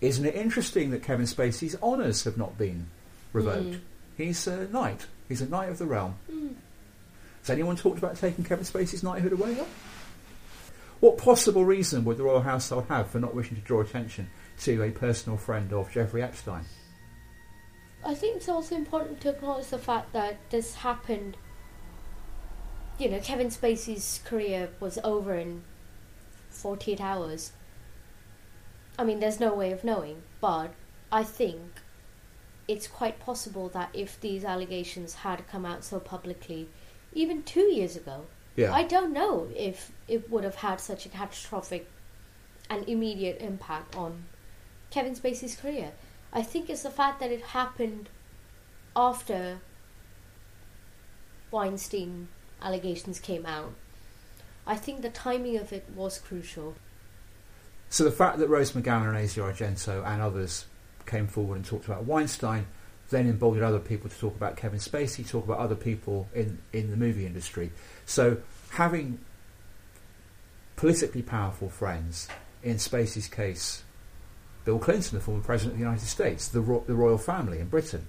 [0.00, 2.86] Isn't it interesting that Kevin Spacey's honours have not been
[3.32, 3.72] revoked?
[3.72, 3.80] Mm.
[4.16, 5.06] He's a knight.
[5.28, 6.16] He's a knight of the realm.
[6.30, 6.54] Mm.
[7.44, 9.54] Has anyone talked about taking Kevin Spacey's knighthood away?
[11.00, 14.30] What possible reason would the royal household have for not wishing to draw attention
[14.60, 16.64] to a personal friend of Jeffrey Epstein?
[18.02, 21.36] I think it's also important to acknowledge the fact that this happened.
[22.98, 25.64] You know, Kevin Spacey's career was over in
[26.48, 27.52] 48 hours.
[28.98, 30.72] I mean, there's no way of knowing, but
[31.12, 31.60] I think
[32.66, 36.70] it's quite possible that if these allegations had come out so publicly,
[37.14, 38.72] even two years ago, Yeah.
[38.72, 41.88] I don't know if it would have had such a catastrophic
[42.70, 44.24] and immediate impact on
[44.90, 45.92] Kevin Spacey's career.
[46.32, 48.08] I think it's the fact that it happened
[48.94, 49.58] after
[51.50, 52.28] Weinstein
[52.62, 53.72] allegations came out.
[54.66, 56.74] I think the timing of it was crucial.
[57.90, 60.66] So the fact that Rose McGowan and Asia Argento and others
[61.06, 62.66] came forward and talked about Weinstein
[63.14, 66.90] then emboldened other people to talk about Kevin Spacey, talk about other people in, in
[66.90, 67.70] the movie industry.
[68.06, 68.38] So
[68.70, 69.20] having
[70.76, 72.28] politically powerful friends,
[72.62, 73.84] in Spacey's case,
[74.64, 77.68] Bill Clinton, the former president of the United States, the, ro- the royal family in
[77.68, 78.06] Britain,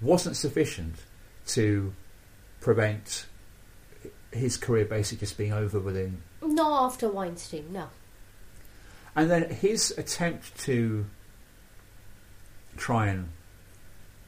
[0.00, 0.96] wasn't sufficient
[1.46, 1.92] to
[2.60, 3.26] prevent
[4.32, 7.88] his career basically just being over within Not after Weinstein, no.
[9.14, 11.06] and then his attempt to
[12.76, 13.28] try and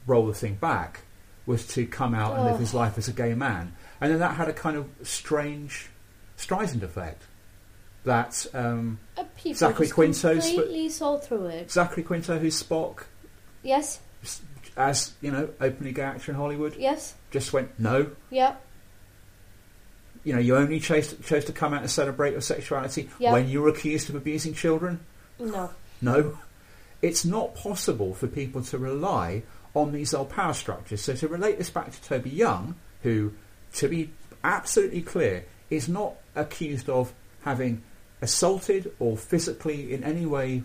[0.07, 1.01] roll the thing back
[1.45, 3.73] was to come out and live his life as a gay man.
[3.99, 5.89] And then that had a kind of strange
[6.37, 7.23] Streisand effect.
[8.03, 11.71] That um, Uh, Zachary just Quinto's completely saw through it.
[11.71, 13.03] Zachary Quinto, who's Spock,
[13.63, 13.99] Yes,
[14.75, 18.09] as you know, openly gay actor in Hollywood, yes, just went no.
[18.31, 18.59] yep,
[20.23, 23.33] You know, you only chose chose to come out and celebrate your sexuality Yeah.
[23.33, 24.99] when you were accused of abusing children.
[25.39, 25.69] no.
[26.03, 26.39] No,
[27.03, 29.43] it's not possible for people to rely
[29.75, 31.01] on these old power structures.
[31.01, 33.33] So to relate this back to Toby Young, who,
[33.75, 34.11] to be
[34.43, 37.81] absolutely clear, is not accused of having
[38.21, 40.63] assaulted or physically in any way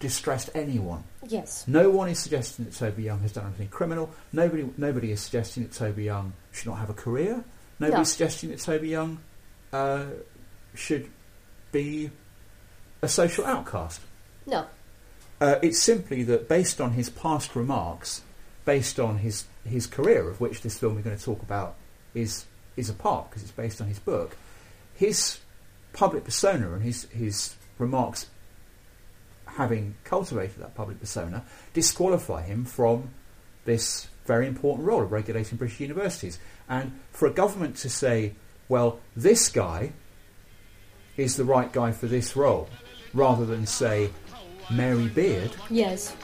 [0.00, 1.04] distressed anyone.
[1.28, 1.64] Yes.
[1.68, 4.10] No one is suggesting that Toby Young has done anything criminal.
[4.32, 7.44] Nobody, nobody is suggesting that Toby Young should not have a career.
[7.78, 8.04] Nobody's No.
[8.04, 9.20] suggesting that Toby Young
[9.72, 10.06] uh,
[10.74, 11.08] should
[11.70, 12.10] be
[13.00, 14.00] a social outcast.
[14.44, 14.66] No.
[15.42, 18.22] Uh, it's simply that based on his past remarks,
[18.64, 21.74] based on his, his career, of which this film we're going to talk about
[22.14, 24.36] is is a part because it's based on his book,
[24.94, 25.40] his
[25.92, 28.26] public persona and his his remarks,
[29.46, 33.10] having cultivated that public persona, disqualify him from
[33.64, 36.38] this very important role of regulating British universities.
[36.68, 38.34] And for a government to say,
[38.68, 39.90] well, this guy
[41.16, 42.68] is the right guy for this role,
[43.12, 44.10] rather than say
[44.70, 46.14] Mary Beard, Yes.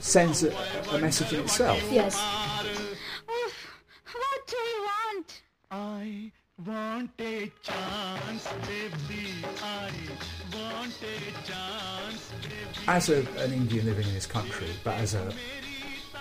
[0.00, 0.52] sends a,
[0.92, 1.82] a message in itself.
[1.90, 2.16] Yes.
[4.12, 5.42] What do you want?
[5.70, 6.32] I
[6.64, 9.44] want a chance, baby.
[9.62, 9.90] I
[10.54, 12.54] want a chance, baby.
[12.88, 15.32] As a, an Indian living in this country, but as a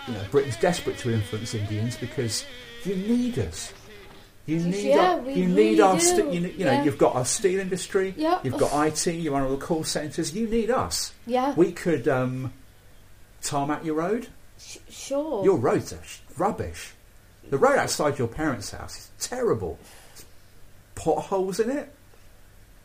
[0.07, 2.45] you know, Britain's desperate to influence Indians because
[2.83, 3.73] you need us.
[4.45, 5.99] You need Yeah, our, we you really need our do.
[6.01, 6.84] st- you, you know Yeah.
[6.84, 8.13] you've got our steel industry.
[8.15, 8.39] Yeah.
[8.43, 9.08] You've got IT.
[9.08, 10.34] You run all the call centres.
[10.36, 11.13] You need us.
[11.25, 11.53] Yeah.
[11.55, 12.53] We could um,
[13.41, 14.27] tarmac your road.
[14.60, 15.43] Sh- sure.
[15.43, 16.93] Your roads are sh- rubbish.
[17.49, 19.79] The road outside your parents' house is terrible.
[20.95, 21.91] Potholes in it.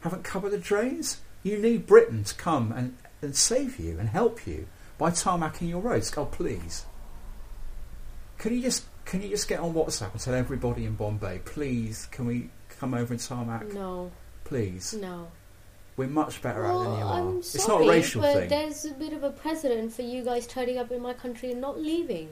[0.01, 1.21] Haven't covered the drains.
[1.43, 4.67] You need Britain to come and, and save you and help you
[4.99, 6.13] by tarmacking your roads.
[6.17, 6.85] Oh, please.
[8.39, 12.07] Can you just can you just get on WhatsApp and tell everybody in Bombay, please,
[12.13, 13.67] can we come over and tarmac?
[13.75, 14.13] No.
[14.45, 14.95] Please.
[14.95, 15.27] No.
[15.97, 17.21] We're much better at it than you are.
[17.21, 18.49] I'm it's sorry, not a racial but thing.
[18.49, 21.61] there's a bit of a precedent for you guys turning up in my country and
[21.61, 22.29] not leaving.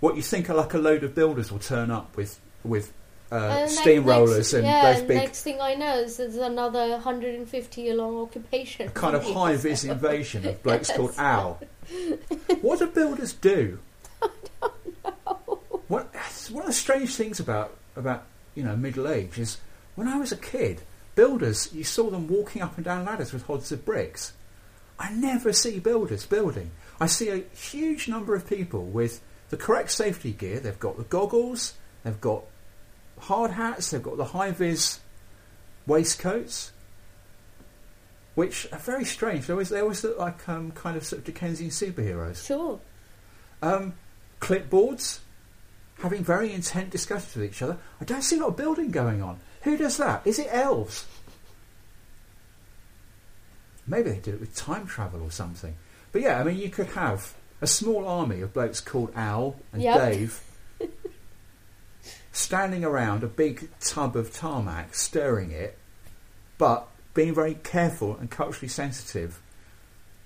[0.00, 2.92] What you think are like a load of builders will turn up with with
[3.32, 6.90] uh, And ne- steamrollers and yeah, those big next thing I know is there's another
[6.90, 8.90] 150 year long occupation.
[8.90, 11.58] kind of high vis invasion of blokes called Al.
[12.60, 13.78] What do builders do?
[16.20, 19.58] What, one of the strange things about about you know middle age is
[19.94, 20.82] when I was a kid,
[21.14, 24.32] builders you saw them walking up and down ladders with hods of bricks.
[24.98, 26.72] I never see builders building.
[27.00, 30.60] I see a huge number of people with the correct safety gear.
[30.60, 32.44] They've got the goggles, they've got
[33.18, 35.00] hard hats, they've got the high vis
[35.86, 36.72] waistcoats,
[38.34, 39.46] which are very strange.
[39.46, 42.46] They always, they always look like um, kind of sort of Dickensian superheroes.
[42.46, 42.78] Sure.
[43.62, 43.94] Um,
[44.40, 45.20] clipboards,
[46.00, 47.76] having very intent discussions with each other.
[48.00, 49.38] I don't see a lot of building going on.
[49.62, 50.26] Who does that?
[50.26, 51.06] Is it elves?
[53.86, 55.74] Maybe they did it with time travel or something.
[56.12, 59.82] But yeah, I mean, you could have a small army of blokes called Al and
[59.82, 59.98] Yep.
[59.98, 60.42] Dave
[62.32, 65.76] standing around a big tub of tarmac, stirring it,
[66.56, 69.40] but being very careful and culturally sensitive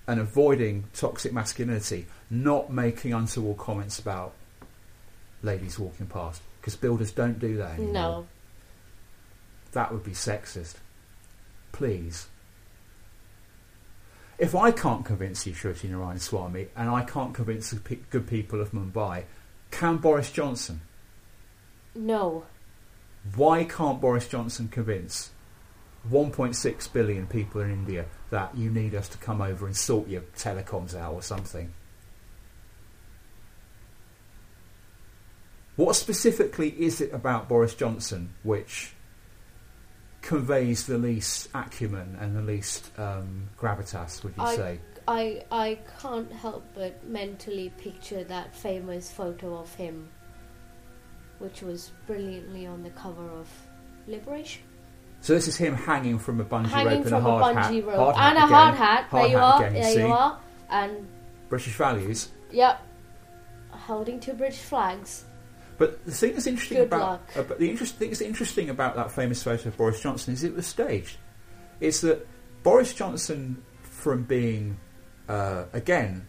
[0.07, 4.33] and avoiding toxic masculinity, not making untoward comments about
[5.41, 6.41] ladies walking past.
[6.59, 7.93] Because builders don't do that anymore.
[7.93, 8.27] No.
[9.73, 10.75] That would be sexist.
[11.71, 12.27] Please.
[14.37, 18.27] If I can't convince you, Shruti Narayan Swami, and I can't convince the pe- good
[18.27, 19.23] people of Mumbai,
[19.71, 20.81] can Boris Johnson?
[21.93, 22.45] No.
[23.35, 25.31] Why can't Boris Johnson convince
[26.09, 30.21] 1.6 billion people in India that you need us to come over and sort your
[30.37, 31.73] telecoms out or something?
[35.75, 38.93] What specifically is it about Boris Johnson which
[40.21, 44.79] conveys the least acumen and the least um, gravitas, would you I, say?
[45.07, 50.09] I I can't help but mentally picture that famous photo of him,
[51.39, 53.47] which was brilliantly on the cover of
[54.07, 54.63] Liberation.
[55.21, 57.75] So this is him hanging from a bungee Hanging rope and a a hard bungee
[57.75, 57.85] hat.
[57.85, 59.03] rope Hard and a hard hat.
[59.05, 59.65] Hard there you hat are.
[59.65, 59.99] again, there see?
[59.99, 60.39] you are.
[60.69, 61.07] And
[61.49, 62.29] British values.
[62.51, 62.81] yep,
[63.69, 65.25] holding two British flags.
[65.77, 68.95] But the thing that's interesting Good about uh, but the interest, thing that's interesting about
[68.95, 71.17] that famous photo of Boris Johnson is it was staged.
[71.79, 72.25] It's that
[72.63, 74.77] Boris Johnson, from being
[75.27, 76.27] uh, again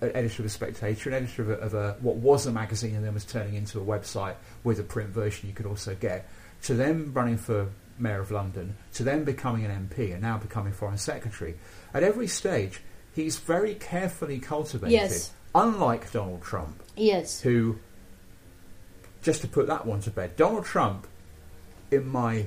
[0.00, 2.94] an editor of a Spectator, an editor of, a, of a what was a magazine
[2.94, 6.28] and then was turning into a website with a print version you could also get,
[6.62, 7.68] to then running for
[7.98, 11.54] mayor of London, to then becoming an MP and now becoming foreign secretary.
[11.92, 12.80] At every stage,
[13.14, 14.92] he's very carefully cultivated.
[14.92, 15.32] Yes.
[15.54, 17.40] Unlike Donald Trump, Yes.
[17.40, 17.78] who,
[19.22, 21.06] just to put that one to bed, Donald Trump,
[21.90, 22.46] in my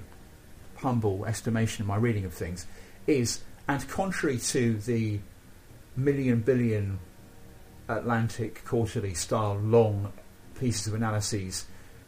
[0.77, 2.65] humble estimation, my reading of things,
[3.07, 5.19] is, and contrary to the
[5.95, 6.99] million billion
[7.89, 10.11] Atlantic quarterly style long
[10.59, 11.65] pieces of analyses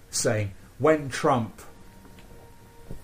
[0.09, 1.61] saying when Trump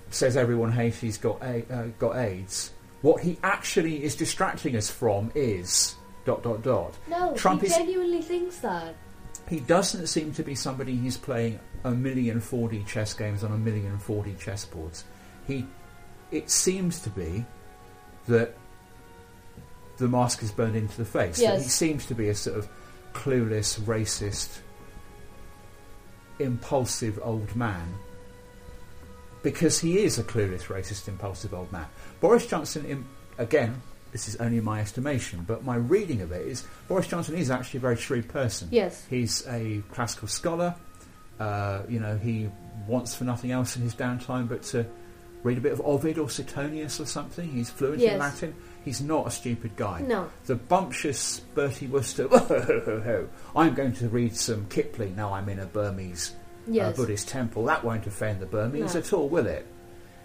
[0.09, 2.71] says everyone hates he's got a, uh, got AIDS,
[3.01, 6.93] what he actually is distracting us from is dot dot dot.
[7.07, 8.95] No, Trump he is genuinely thinks that.
[9.48, 13.58] He doesn't seem to be somebody who's playing a million 4D chess games on a
[13.58, 15.04] million 4D chessboards.
[15.46, 15.66] He,
[16.32, 17.46] it seems to be
[18.28, 18.56] that
[19.98, 21.39] the mask is burned into the face.
[21.58, 22.68] That he seems to be a sort of
[23.14, 24.60] clueless, racist,
[26.39, 27.96] impulsive old man.
[29.43, 31.86] Because he is a clueless, racist, impulsive old man.
[32.20, 33.06] Boris Johnson, in,
[33.38, 33.80] again,
[34.16, 37.80] this is only my estimation, but my reading of it is Boris Johnson is actually
[37.80, 38.70] a very shrewd person.
[38.72, 39.05] Yes.
[39.09, 40.74] He's a classical scholar.
[41.38, 42.49] Uh, you know, he
[42.88, 44.86] wants for nothing else in his downtime but to
[45.43, 47.49] read a bit of Ovid or Suetonius or something.
[47.51, 48.20] He's fluent in Yes.
[48.22, 48.55] Latin.
[48.86, 49.99] He's not a stupid guy.
[49.99, 50.30] No.
[50.45, 52.30] The bumptious Bertie Wooster,
[53.53, 56.32] I'm going to read some Kipling now I'm in a Burmese
[56.80, 57.66] uh, Buddhist temple.
[57.66, 58.99] That won't offend the Burmese No.
[59.01, 59.68] at all, will it?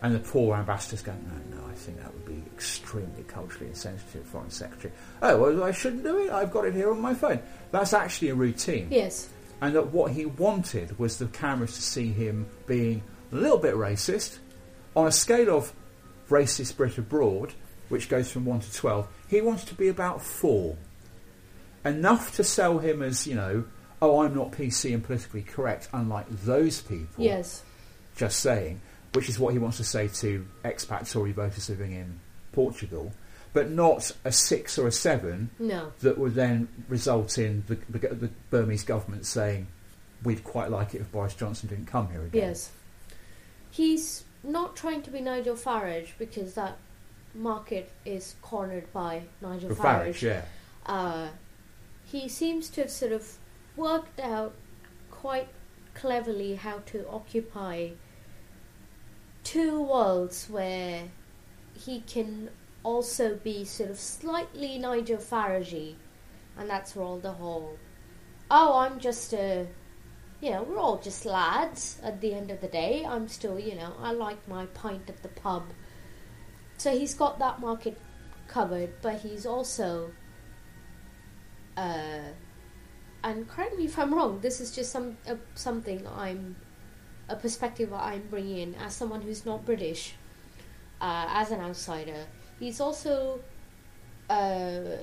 [0.02, 4.24] And the poor ambassador's going, no, no, I think that would be extremely culturally insensitive,
[4.24, 4.92] Foreign Secretary.
[5.20, 6.30] Oh, well, I shouldn't do it.
[6.30, 7.40] I've got it here on my phone.
[7.70, 8.88] That's actually a routine.
[8.90, 9.28] Yes.
[9.60, 13.74] And that what he wanted was the cameras to see him being a little bit
[13.74, 14.38] racist.
[14.96, 15.72] On a scale of
[16.30, 17.52] racist Brit abroad,
[17.90, 20.76] which goes from 1 to 12, he wants to be about 4.
[21.84, 23.64] Enough to sell him as, you know,
[24.00, 27.22] oh, I'm not PC and politically correct, unlike those people.
[27.22, 27.62] Yes.
[28.16, 28.80] Just saying,
[29.12, 32.20] which is what he wants to say to expat Tory voters living in
[32.52, 33.12] Portugal,
[33.52, 35.92] but not a 6 or a 7 No.
[36.00, 39.66] that would then result in the, the, the Burmese government saying,
[40.22, 42.48] we'd quite like it if Boris Johnson didn't come here again.
[42.50, 42.70] Yes.
[43.70, 46.76] He's not trying to be Nigel Farage because that
[47.34, 50.14] market is cornered by Nigel Farage.
[50.14, 50.44] Farage, yeah.
[50.86, 51.28] Uh,
[52.04, 53.36] he seems to have sort of
[53.76, 54.54] worked out
[55.10, 55.48] quite
[55.94, 57.90] cleverly how to occupy
[59.44, 61.04] two worlds where
[61.74, 62.50] he can
[62.82, 65.94] also be sort of slightly Nigel Farage,
[66.58, 67.78] and that's all the whole,
[68.50, 69.66] oh, I'm just a,
[70.40, 73.04] you know, we're all just lads at the end of the day.
[73.06, 75.64] I'm still, you know, I like my pint at the pub.
[76.78, 78.00] So he's got that market
[78.48, 80.10] covered, but he's also,
[81.76, 82.32] uh,
[83.22, 84.40] and correct me if I'm wrong.
[84.40, 86.56] This is just some uh, something I'm,
[87.30, 90.14] a perspective I'm bringing in as someone who's not British,
[91.00, 92.26] uh, as an outsider.
[92.58, 93.40] He's also,
[94.28, 94.96] uh,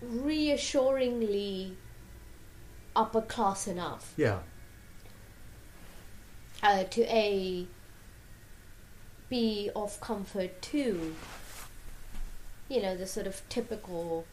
[0.00, 1.76] reassuringly
[2.96, 4.40] upper class enough Yeah.
[6.62, 7.66] uh, to a
[9.28, 11.14] be of comfort to
[12.68, 14.26] you know the sort of typical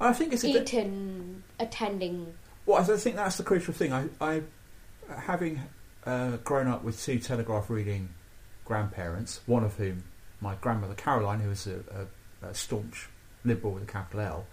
[0.00, 0.56] I think it's bit-
[1.58, 2.34] attending
[2.66, 3.92] Well, I think that's the crucial thing.
[3.92, 4.42] I, I
[5.18, 5.60] having
[6.04, 8.10] uh, grown up with two telegraph reading
[8.64, 10.04] grandparents, one of whom
[10.40, 12.06] my grandmother Caroline, who was a,
[12.42, 13.08] a, a staunch
[13.44, 14.46] liberal with a capital L,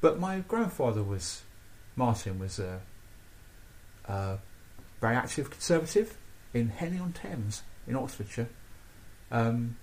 [0.00, 1.42] but my grandfather was
[1.96, 2.80] Martin was a,
[4.06, 4.38] a
[5.00, 6.16] very active conservative
[6.52, 8.48] in Henley on Thames in Oxfordshire.
[9.30, 9.76] Um,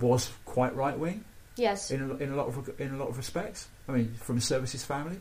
[0.00, 1.24] was quite right wing.
[1.56, 1.90] Yes.
[1.90, 3.68] In a, in a lot of in a lot of respects.
[3.88, 5.20] I mean, from a services family,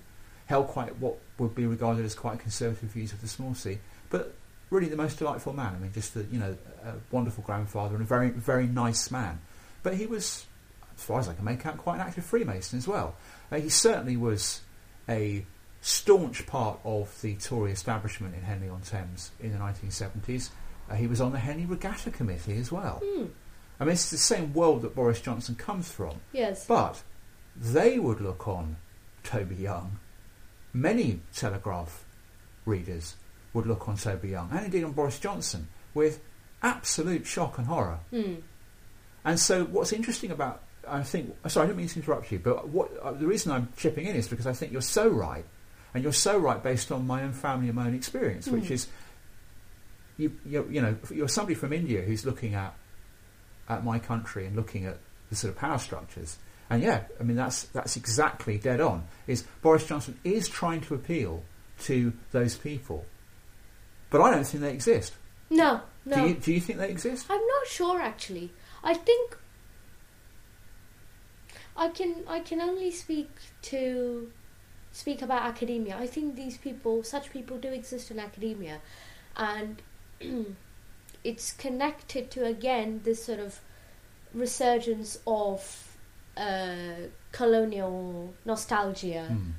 [0.52, 3.80] held quite what would be regarded as quite conservative views of the small c,
[4.10, 4.36] but
[4.70, 5.74] really the most delightful man.
[5.74, 9.40] I mean, just a, you know, a wonderful grandfather and a very very nice man.
[9.82, 10.46] But he was,
[10.98, 13.16] as far as I can make out, quite an active Freemason as well.
[13.50, 14.60] Uh, he certainly was
[15.08, 15.46] a
[15.80, 20.50] staunch part of the Tory establishment in Henley on Thames in the 1970s.
[20.90, 23.02] Uh, he was on the Henley Regatta Committee as well.
[23.04, 23.28] Hmm.
[23.80, 26.18] I mean, it's the same world that Boris Johnson comes from.
[26.34, 26.68] Yes.
[26.68, 27.02] But
[27.56, 28.76] they would look on
[29.24, 30.00] Toby Young.
[30.74, 32.06] Many Telegraph
[32.66, 33.16] readers
[33.54, 36.22] would look on Toby Young, and indeed on Boris Johnson, with
[36.64, 38.00] absolute shock and horror.
[38.12, 38.36] Hmm.
[39.26, 42.70] And so, what's interesting about I think sorry, I don't mean to interrupt you, but
[42.70, 45.46] what uh, the reason I'm chipping in is because I think you're so right,
[45.94, 48.72] and you're so right based on my own family and my own experience, which Mm.
[48.72, 48.88] is
[50.18, 52.74] you you you know you're somebody from India who's looking at
[53.70, 54.98] at my country and looking at
[55.30, 56.38] the sort of power structures.
[56.72, 59.04] And yeah, I mean that's that's exactly dead on.
[59.28, 61.44] Is Boris Johnson is trying to appeal
[61.82, 63.06] to those people,
[64.10, 65.14] but I don't think they exist.
[65.50, 66.16] No, no.
[66.16, 67.26] Do you do you think they exist?
[67.30, 68.54] I'm not sure actually.
[68.86, 69.38] I think
[71.76, 73.30] I can I can only speak
[73.64, 74.32] to
[74.94, 75.98] speak about academia.
[75.98, 78.80] I think these people, such people, do exist in academia,
[79.36, 79.82] and
[81.26, 83.60] it's connected to again this sort of
[84.34, 85.91] resurgence of
[86.38, 89.52] uh, colonial nostalgia, Hmm.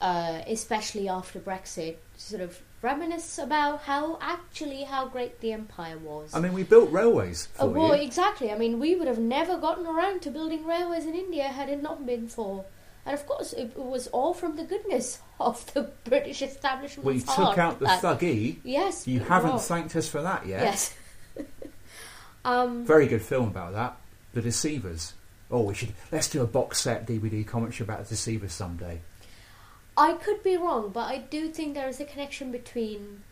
[0.00, 1.96] uh, especially after Brexit.
[2.16, 6.34] Sort of reminisce about how actually how great the empire was.
[6.34, 8.02] I mean, we built railways for Oh, well, you.
[8.02, 8.50] exactly.
[8.50, 11.82] I mean, we would have never gotten around to building railways in India had it
[11.82, 12.64] not been for.
[13.06, 17.04] And of course, it, it was all from the goodness of the British establishment.
[17.06, 18.58] We took out the thuggee.
[18.64, 19.06] Yes.
[19.08, 20.62] You haven't well, thanked us for that yet.
[20.62, 20.94] Yes.
[22.44, 23.96] um, Very good film about that.
[24.34, 25.14] The Deceivers.
[25.50, 29.00] Oh, we should let's do a box set DVD commentary about the Deceivers someday.
[29.96, 33.22] I could be wrong, but I do think there is a connection between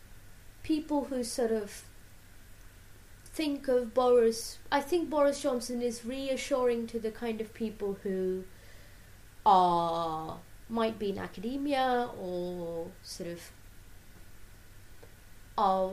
[0.63, 1.83] people who sort of
[3.23, 4.59] think of Boris.
[4.71, 8.43] I think Boris Johnson is reassuring to the kind of people who
[9.45, 13.51] are might be in academia or sort of
[15.57, 15.91] are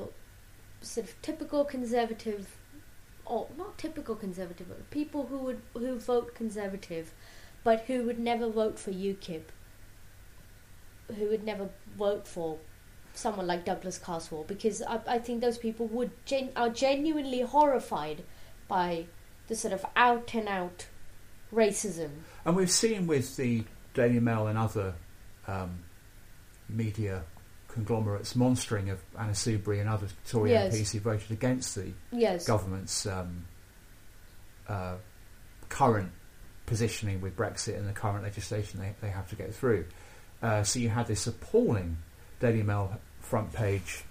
[0.83, 2.57] sort of typical conservative
[3.27, 7.13] or not typical conservative, but people who would who vote conservative,
[7.65, 9.43] but who would never vote for UKIP,
[11.17, 12.59] who would never vote for
[13.15, 18.23] someone like Douglas Carswell, because I, I think those people would gen- are genuinely horrified
[18.69, 19.07] by
[19.49, 20.87] the sort of out and out
[21.53, 22.11] racism.
[22.45, 23.65] And we've seen with the
[23.95, 24.95] Daily Mail and other
[25.47, 25.79] um,
[26.69, 27.25] media
[27.77, 30.75] conglomerates monstering of Anna Soubry and other Tory Yes.
[30.75, 32.47] MPs who voted against the Yes.
[32.47, 33.45] government's um,
[34.67, 34.95] uh,
[35.69, 36.11] current
[36.65, 39.85] positioning with Brexit and the current legislation they, they have to get through.
[40.43, 41.99] Uh, so you had this appalling
[42.41, 44.05] Daily Mail front page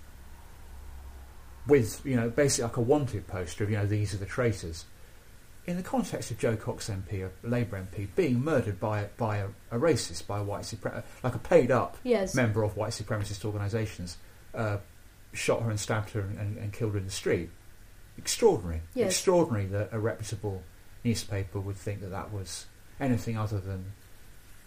[1.68, 4.86] with, you know, basically like a wanted poster of, you know, these are the traitors.
[5.68, 9.48] In the context of Jo Cox MP, a Labour MP, being murdered by by a,
[9.72, 12.36] a racist, by a white supre- like a paid up Yes.
[12.36, 14.18] member of white supremacist organisations,
[14.54, 14.78] uh,
[15.34, 17.50] shot her and stabbed her and, and, and killed her in the street.
[18.18, 18.82] Extraordinary.
[18.94, 19.12] Yes.
[19.12, 20.62] Extraordinary that a reputable
[21.04, 22.66] newspaper would think that that was
[23.00, 23.94] anything other than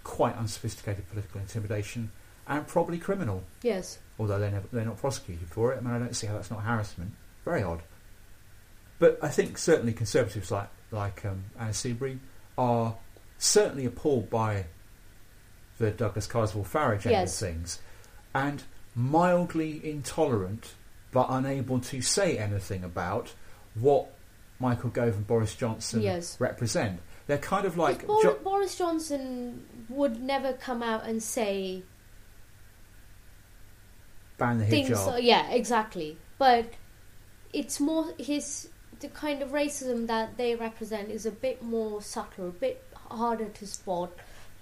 [0.05, 2.11] quite unsophisticated political intimidation
[2.47, 3.45] and probably criminal.
[3.63, 3.99] Yes.
[4.19, 5.79] Although they're, never, they're not prosecuted for it.
[5.79, 7.13] I mean, I don't see how that's not harassment.
[7.45, 7.83] Very odd.
[8.99, 12.19] But I think certainly conservatives like like um, Anna Soubry
[12.57, 12.97] are
[13.39, 14.67] certainly appalled by
[15.79, 17.41] the Douglas Carswell Farage end Yes.
[17.43, 17.79] of things,
[18.35, 18.63] and
[18.95, 20.75] mildly intolerant
[21.13, 23.33] but unable to say anything about
[23.75, 24.11] what
[24.59, 26.37] Michael Gove and Boris Johnson Yes.
[26.41, 27.01] represent.
[27.29, 31.83] They're kind of like Bor- Jo- Boris Johnson would never come out and say
[34.37, 34.89] ban the things.
[34.91, 35.15] hijab.
[35.15, 36.17] uh, yeah, exactly.
[36.39, 36.73] But
[37.53, 38.69] it's more his
[39.01, 43.47] the kind of racism that they represent is a bit more subtle, a bit harder
[43.49, 44.11] to spot,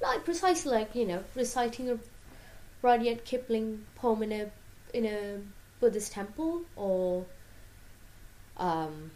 [0.03, 1.99] like precisely like you know reciting a
[2.82, 4.51] Rudyard Kipling poem in a
[4.95, 5.41] in a
[5.80, 7.24] Buddhist temple or
[8.57, 9.11] um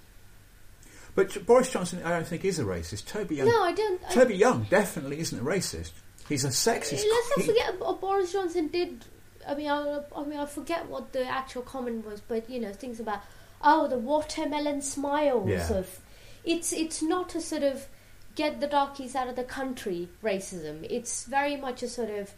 [1.14, 3.06] But Boris Johnson, I don't think is a racist.
[3.06, 3.48] Toby Young.
[3.48, 5.92] No, I don't- I- Toby Young definitely isn't a racist.
[6.28, 7.02] He's a sexist.
[7.08, 9.04] Let's not forget what Boris Johnson did.
[9.46, 12.72] I mean, I, I mean, I forget what the actual comment was, but you know,
[12.72, 13.20] things about
[13.62, 15.72] oh, the watermelon smiles Yeah.
[15.72, 16.00] of.
[16.44, 17.86] It's it's not a sort of
[18.34, 20.86] get the darkies out of the country racism.
[20.88, 22.32] It's very much a sort of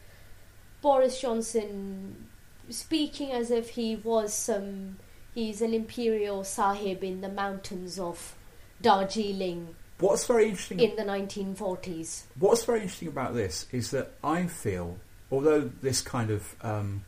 [0.81, 2.27] Boris Johnson
[2.71, 4.99] speaking as if he was some.
[5.35, 8.37] He's an imperial sahib in the mountains of
[8.83, 12.25] Darjeeling What's very interesting in the 1940s.
[12.37, 14.99] What's very interesting about this is that I feel,
[15.31, 17.05] although this kind of um,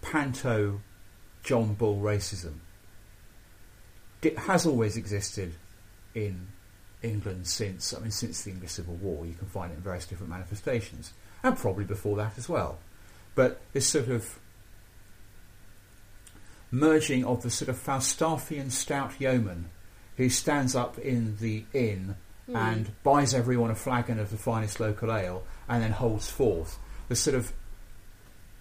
[0.00, 0.80] panto
[1.42, 2.60] John Bull racism
[4.22, 5.54] it has always existed
[6.14, 6.48] in
[7.02, 9.26] England since I mean since the English Civil War.
[9.26, 11.12] You can find it in various different manifestations,
[11.42, 12.78] and probably before that as well.
[13.34, 14.38] But this sort of
[16.70, 19.70] merging of the sort of Falstaffian stout yeoman
[20.16, 22.56] who stands up in the inn Hmm.
[22.56, 26.78] and buys everyone a flagon of the finest local ale and then holds forth.
[27.08, 27.52] The sort of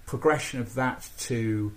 [0.08, 1.72] progression of that to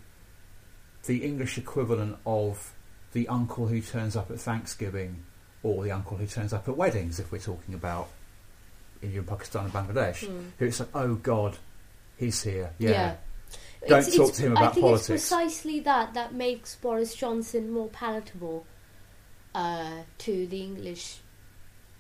[1.05, 2.73] the English equivalent of
[3.19, 5.25] the uncle who turns up at Thanksgiving
[5.65, 8.09] or the uncle who turns up at weddings, if we're talking about
[9.03, 10.51] India, and Pakistan, and Bangladesh, Hmm.
[10.59, 11.57] who it's like, oh God,
[12.17, 12.73] he's here.
[12.79, 12.91] Yeah.
[12.91, 13.17] Yeah.
[13.89, 14.71] Don't It's- talk it's- to him about politics.
[14.71, 15.11] I think politics.
[15.11, 18.67] it's precisely that that makes Boris Johnson more palatable
[19.55, 21.19] uh, to the English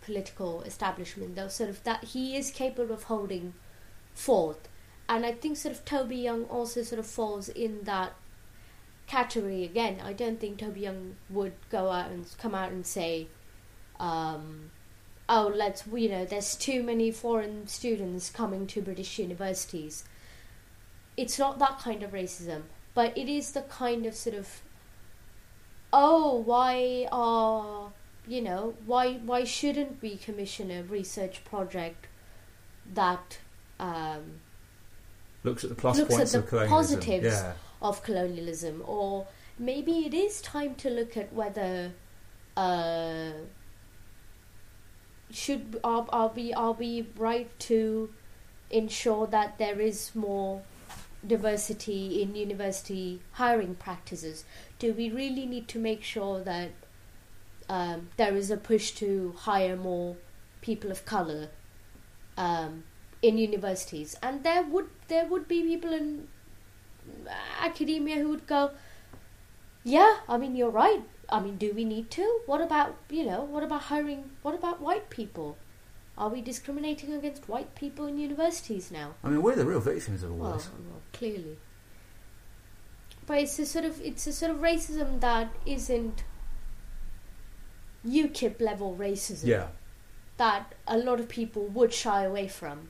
[0.03, 1.35] political establishment.
[1.37, 3.55] Though sort of that he is capable of holding
[4.15, 4.69] forth,
[5.09, 8.13] and I think sort of Toby Young also sort of falls in that
[9.09, 10.01] category again.
[10.05, 13.29] I don't think Toby Young would go out and come out and say.
[13.99, 14.71] Um,
[15.29, 20.05] oh, let's you know, there's too many foreign students coming to British universities
[21.19, 22.63] it's not that kind of racism,
[22.95, 24.63] but it is the kind of sort of
[25.93, 27.91] oh, why are
[28.27, 32.07] you know why why shouldn't we commission a research project
[32.95, 33.39] that
[33.81, 34.41] um,
[35.43, 37.01] Looks at the plus looks points at of the colonialism.
[37.01, 37.53] positives Yeah.
[37.81, 39.27] Of colonialism, or
[39.59, 41.93] maybe it is time to look at whether
[42.57, 43.31] uh,
[45.31, 48.11] should are, are we are we right to
[48.71, 50.63] ensure that there is more
[51.27, 54.45] diversity in university hiring practices?
[54.79, 56.71] Do we really need to make sure that
[57.69, 60.17] um, there is a push to hire more
[60.61, 61.49] people of color
[62.37, 62.85] um,
[63.23, 64.17] in universities?
[64.23, 66.29] And there would there would be people in
[67.61, 68.71] academia who would go,
[69.85, 71.03] yeah, I mean you're right.
[71.31, 72.41] I mean, do we need to?
[72.47, 73.43] What about you know?
[73.43, 74.31] What about hiring?
[74.43, 75.57] What about white people?
[76.17, 79.15] Are we discriminating against white people in universities now?
[79.23, 80.69] I mean, we're the real victims of all Well, this.
[80.89, 81.59] well, clearly.
[83.27, 86.25] But it's a sort of it's a sort of racism that isn't
[88.07, 89.47] UKIP level racism.
[89.47, 89.67] Yeah.
[90.39, 92.89] That a lot of people would shy away from.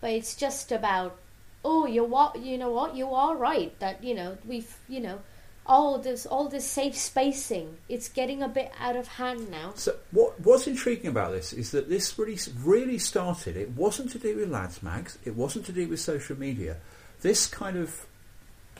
[0.00, 1.18] But it's just about
[1.66, 5.18] oh, you're what you know what you are right that you know we've you know
[5.66, 7.76] all this all this safe spacing.
[7.88, 9.72] It's getting a bit out of hand now.
[9.74, 13.56] So what what's intriguing about this is that this really really started.
[13.56, 15.18] It wasn't to do with lads mags.
[15.24, 16.76] It wasn't to do with social media.
[17.22, 18.06] This kind of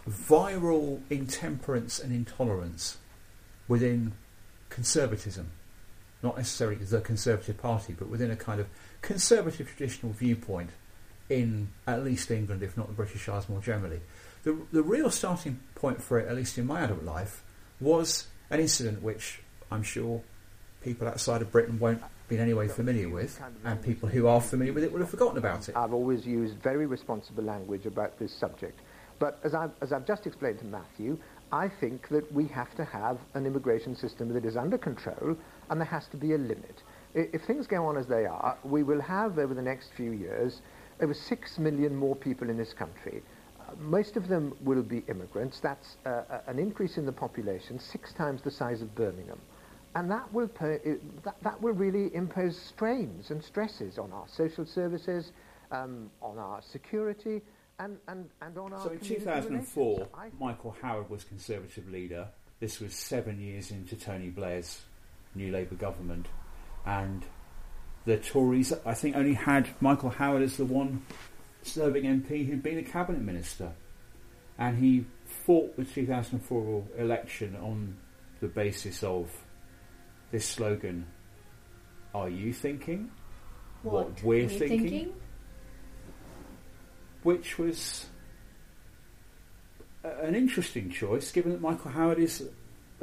[0.09, 2.99] viral intemperance and intolerance
[3.67, 4.13] within
[4.69, 5.51] conservatism,
[6.23, 8.69] not necessarily the Conservative Party, but within a kind of
[9.03, 10.71] conservative traditional viewpoint
[11.29, 14.01] in at least England, if not the British Isles more generally.
[14.45, 17.43] The, the real starting point for it, at least in my adult life,
[17.81, 20.23] was an incident which I'm sure
[20.83, 24.41] people outside of Britain won't be in any way familiar with, and people who are
[24.41, 25.77] familiar with it will have forgotten about it.
[25.77, 28.81] I've always used very responsible language about this subject.
[29.19, 31.19] But as I've, as I've just explained to Matthew,
[31.53, 35.37] I think that we have to have an immigration system that is under control
[35.71, 36.83] and there has to be a limit.
[37.15, 40.61] If things go on as they are, we will have over the next few years
[41.01, 43.23] over six million more people in this country.
[43.61, 45.61] Uh, most of them will be immigrants.
[45.61, 49.39] That's uh, uh, an increase in the population, six times the size of Birmingham.
[49.95, 50.79] And that will, per,
[51.25, 55.33] that, that will really impose strains and stresses on our social services,
[55.73, 57.41] um, on our security,
[57.79, 60.15] and, and, and on our So in 2004, relations.
[60.15, 62.29] I Michael Howard was Conservative leader.
[62.61, 64.83] This was seven years into Tony Blair's
[65.35, 66.27] new Labour government,
[66.85, 67.25] and
[68.07, 71.03] the Tories, I think, only had Michael Howard as the one
[71.63, 73.73] serving MP who'd been a cabinet minister,
[74.59, 77.97] and he fought the 2004 election on
[78.41, 79.29] the basis of
[80.31, 81.07] this slogan:
[82.15, 83.11] "Are you thinking
[83.83, 85.15] What we're thinking?" thinking?
[87.25, 88.07] which was
[90.05, 92.49] an interesting choice, given that Michael Howard is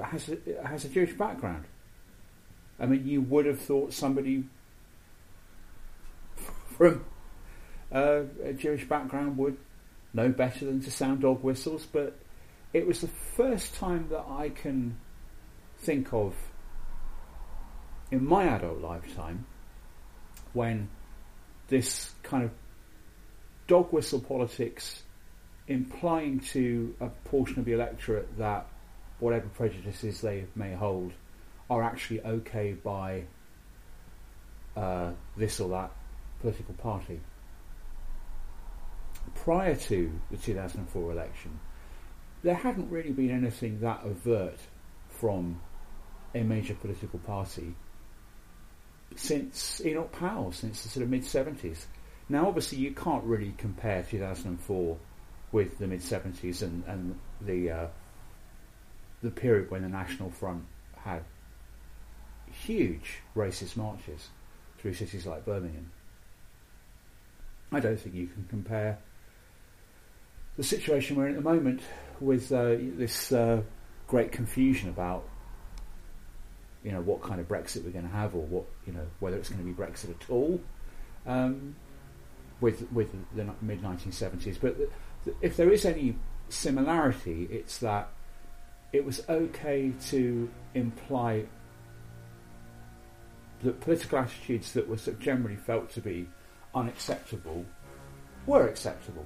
[0.02, 1.66] has a, has a Jewish background.
[2.80, 4.46] I mean, you would have thought somebody
[6.78, 7.06] from
[7.92, 9.58] uh, a Jewish background would
[10.14, 12.18] know better than to sound dog whistles, but
[12.72, 14.98] it was the first time that I can
[15.80, 16.34] think of
[18.12, 19.46] in my adult lifetime
[20.54, 20.90] when
[21.68, 22.52] this kind of
[23.68, 25.04] dog whistle politics
[25.68, 28.68] implying to a portion of the electorate that
[29.20, 31.12] whatever prejudices they may hold
[31.70, 33.24] are actually okay by
[34.76, 35.92] uh, this or that
[36.44, 37.22] political party.
[39.34, 41.60] Prior to the 2004 election,
[42.44, 44.60] there hadn't really been anything that overt
[45.08, 45.62] from
[46.36, 47.76] a major political party
[49.16, 51.86] since Enoch Powell, since the sort of mid 70s.
[52.28, 54.98] Now, obviously, you can't really compare 2004
[55.54, 57.88] with the mid 70s and, and the uh,
[59.22, 60.66] the period when the National Front
[60.98, 61.24] had
[62.52, 64.28] huge racist marches
[64.78, 65.92] through cities like Birmingham.
[67.74, 69.00] I don't think you can compare
[70.58, 71.82] the situation we're in at the moment
[72.20, 73.62] with uh, this uh,
[74.08, 75.28] great confusion about
[76.84, 79.38] you know what kind of Brexit we're going to have or what you know whether
[79.38, 80.62] it's going to be Brexit at all
[81.26, 81.76] um,
[82.62, 84.58] with with the mid 1970s.
[84.62, 84.78] But
[85.42, 86.16] if there is any
[86.50, 88.10] similarity, it's that
[88.92, 91.46] it was okay to imply
[93.64, 96.28] that political attitudes that were generally felt to be
[96.74, 97.66] unacceptable
[98.46, 99.26] were acceptable.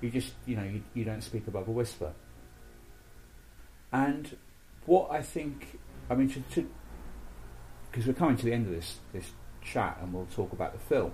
[0.00, 2.12] You just, you know, you, you don't speak above a whisper.
[3.92, 4.36] And
[4.86, 6.68] what I think, I mean, to,
[7.90, 9.30] because we're coming to the end of this this
[9.62, 11.12] chat and we'll talk about the film,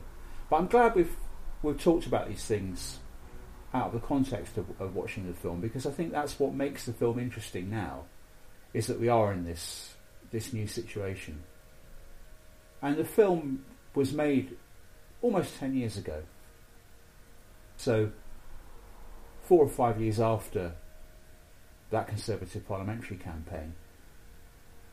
[0.51, 1.17] but I'm glad we've
[1.62, 2.99] we've talked about these things
[3.73, 6.87] out of the context of, of watching the film because I think that's what makes
[6.87, 8.05] the film interesting now,
[8.73, 9.95] is that we are in this
[10.31, 11.43] this new situation.
[12.83, 14.57] And the film was made
[15.25, 16.22] almost ten years ago.
[17.79, 18.11] So
[19.43, 20.72] four or five years after
[21.91, 23.75] that Conservative parliamentary campaign.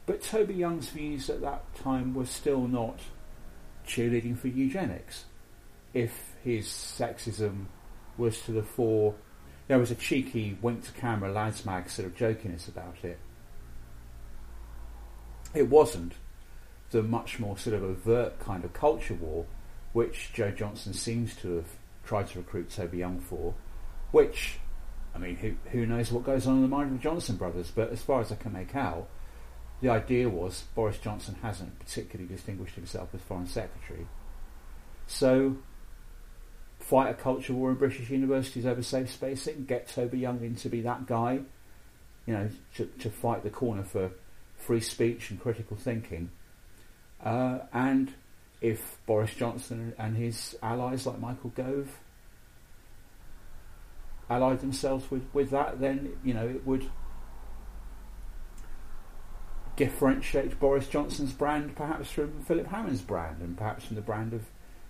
[0.05, 2.99] But Toby Young's views at that time were still not
[3.85, 5.25] cheerleading for eugenics.
[5.93, 7.65] If his sexism
[8.17, 9.15] was to the fore,
[9.67, 13.19] there was a cheeky wink to camera lads mag sort of jokiness about it.
[15.53, 16.13] It wasn't
[16.91, 19.45] the much more sort of overt kind of culture war
[19.93, 21.67] which Jo Johnson seems to have
[22.05, 23.53] tried to recruit Toby Young for,
[24.11, 24.59] which,
[25.13, 27.71] I mean, who, who knows what goes on in the mind of the Johnson brothers,
[27.73, 29.07] but as far as I can make out,
[29.81, 34.07] the idea was Boris Johnson hasn't particularly distinguished himself as Foreign Secretary.
[35.07, 35.57] So,
[36.79, 40.69] fight a culture war in British universities over safe spacing, get Toby Young in to
[40.69, 41.41] be that guy,
[42.25, 44.11] you know, to, to fight the corner for
[44.57, 46.29] free speech and critical thinking.
[47.23, 48.13] Uh, and
[48.61, 51.99] if Boris Johnson and his allies like Michael Gove
[54.29, 56.89] allied themselves with, with that, then, you know, it would
[59.75, 64.43] differentiate Boris Johnson's brand perhaps from Philip Hammond's brand and perhaps from the brand of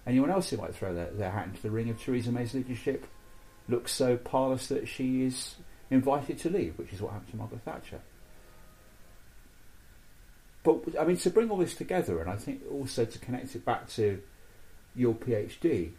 [0.05, 3.07] anyone else who might throw their, their hat into the ring if Theresa May's leadership
[3.69, 5.55] looks so parlous that she is
[5.89, 8.01] invited to leave, which is what happened to Margaret Thatcher.
[10.63, 13.65] But I mean, to bring all this together, and I think also to connect it
[13.65, 14.21] back to
[14.95, 15.91] your PhD,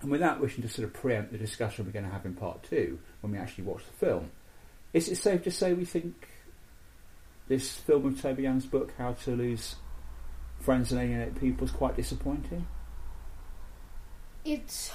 [0.00, 2.62] and without wishing to sort of preempt the discussion we're going to have in part
[2.62, 4.30] two when we actually watch the film,
[4.92, 6.28] is it safe to say we think
[7.48, 9.76] this film of Toby Young's book, How to Lose
[10.60, 12.66] Friends and Alienate People, is quite disappointing?
[14.44, 14.90] It's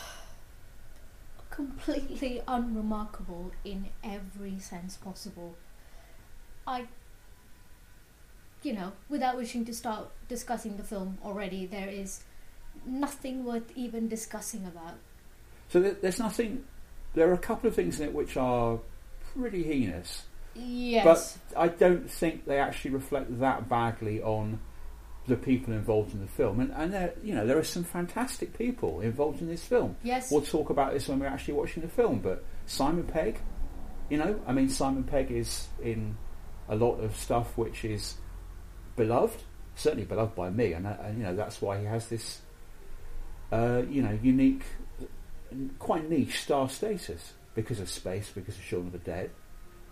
[1.50, 5.56] completely unremarkable in every sense possible.
[6.66, 6.88] I,
[8.64, 12.24] you know, without wishing to start discussing the film already, there is
[12.86, 14.96] nothing worth even discussing about.
[15.70, 16.64] So there's nothing.
[17.14, 18.80] There are a couple of things in it which are
[19.34, 20.24] pretty heinous.
[20.56, 21.38] Yes.
[21.54, 24.60] But I don't think they actually reflect that badly on
[25.28, 26.60] the people involved in the film.
[26.60, 29.98] And, and there, you know, there are some fantastic people involved in this film.
[30.04, 30.32] Yes.
[30.32, 32.20] We'll talk about this when we're actually watching the film.
[32.20, 33.40] But Simon Pegg,
[34.10, 36.18] you know, I mean, Simon Pegg is in
[36.70, 38.16] a lot of stuff which is
[38.98, 39.42] beloved,
[39.76, 42.42] certainly beloved by me, and, uh, and you know that's why he has this,
[43.54, 44.64] uh, you know, unique,
[45.80, 49.30] quite niche star status because of Spaced, because of Shaun of the Dead,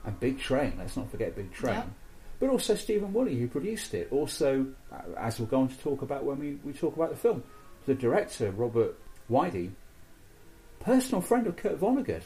[0.03, 0.73] and Big Train.
[0.77, 1.83] Let's not forget Big Train.
[2.37, 4.09] But also Stephen Woolley, who produced it.
[4.11, 7.43] Also, uh, as we're going to talk about when we, we talk about the film,
[7.85, 8.99] the director Robert
[9.29, 9.71] Weide
[10.85, 12.21] personal friend of Kurt Vonnegut,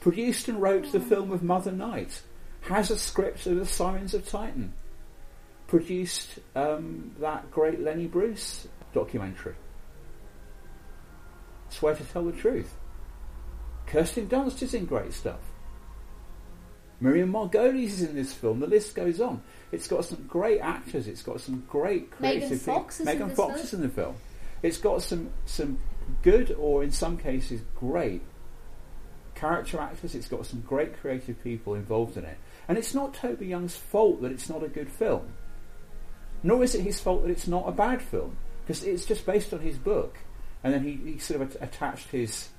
[0.00, 2.22] produced and wrote the film of Mother Night,
[2.62, 4.72] has a script of The Sirens of Titan,
[5.66, 9.54] produced um, that great Lenny Bruce documentary.
[11.68, 12.74] Swear to tell the truth.
[13.86, 15.40] Kirsten Dunst is in great stuff.
[17.00, 18.60] Miriam Margolyes is in this film.
[18.60, 19.42] The list goes on.
[19.72, 21.08] It's got some great actors.
[21.08, 22.74] It's got some great creative Megan people.
[22.74, 24.14] Fox is Megan this Fox is in the film.
[24.62, 25.78] It's got some some
[26.22, 28.22] good, or in some cases, great
[29.34, 30.14] character actors.
[30.14, 32.38] It's got some great creative people involved in it.
[32.68, 35.32] And it's not Toby Young's fault that it's not a good film.
[36.44, 38.36] Nor is it his fault that it's not a bad film.
[38.64, 40.16] Because it's just based on his book.
[40.62, 42.50] And then he, he sort of at- attached his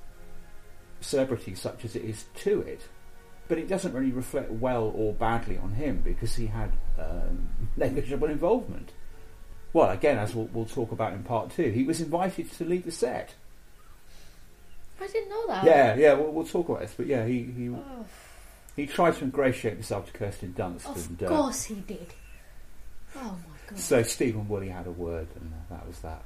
[1.00, 2.82] celebrity, such as it is, to it.
[3.48, 8.28] But it doesn't really reflect well or badly on him because he had um, negligible
[8.28, 8.92] involvement.
[9.72, 12.84] Well, again, as we'll, we'll talk about in part two, he was invited to lead
[12.84, 13.34] the set.
[15.00, 15.64] I didn't know that.
[15.64, 16.94] Yeah, yeah, we'll, we'll talk about this.
[16.96, 18.06] But yeah, he he, Oh,
[18.74, 20.86] he tried to ingratiate himself to Kirsten Dunst.
[20.86, 22.06] of and, uh, course he did.
[23.16, 23.78] Oh my god.
[23.78, 26.22] So Stephen Woolley had a word, and uh, that was that.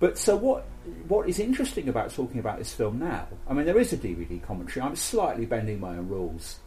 [0.00, 0.64] But so what?
[1.08, 3.26] What is interesting about talking about this film now?
[3.48, 4.84] I mean, there is a DVD commentary.
[4.84, 6.58] I'm slightly bending my own rules,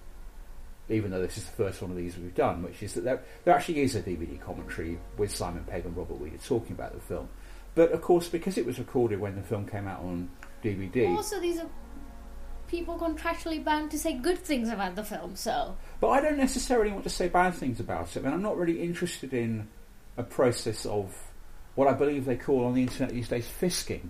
[0.90, 3.22] even though this is the first one of these we've done, which is that there,
[3.44, 7.02] there actually is a DVD commentary with Simon Pegg and Robert Weide talking about the
[7.02, 7.30] film.
[7.76, 10.30] But of course, because it was recorded when the film came out on
[10.64, 11.70] DVD, Also, these are
[12.68, 15.76] people contractually bound to say good things about the film, so.
[16.00, 18.20] But I don't necessarily want to say bad things about it.
[18.20, 19.68] I mean, I'm not really interested in
[20.18, 21.16] a process of
[21.76, 24.10] what I believe they call on the internet these days fisking.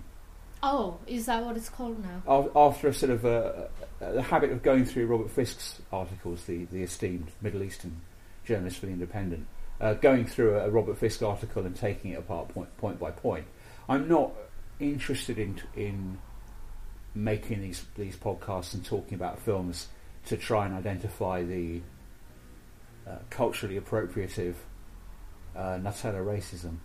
[0.62, 2.50] Oh, is that what it's called now?
[2.56, 3.68] After a sort of a,
[4.00, 8.00] a, habit of going through Robert Fisk's articles, the, the esteemed Middle Eastern
[8.44, 9.46] journalist for the Independent,
[9.80, 13.12] uh, going through a, a Robert Fisk article and taking it apart point, point by
[13.12, 13.46] point.
[13.88, 14.32] I'm not
[14.80, 16.18] interested in in
[17.18, 19.88] making these these podcasts and talking about films
[20.26, 21.80] to try and identify the
[23.06, 24.54] uh, culturally appropriative
[25.56, 26.76] uh, Nutella racism,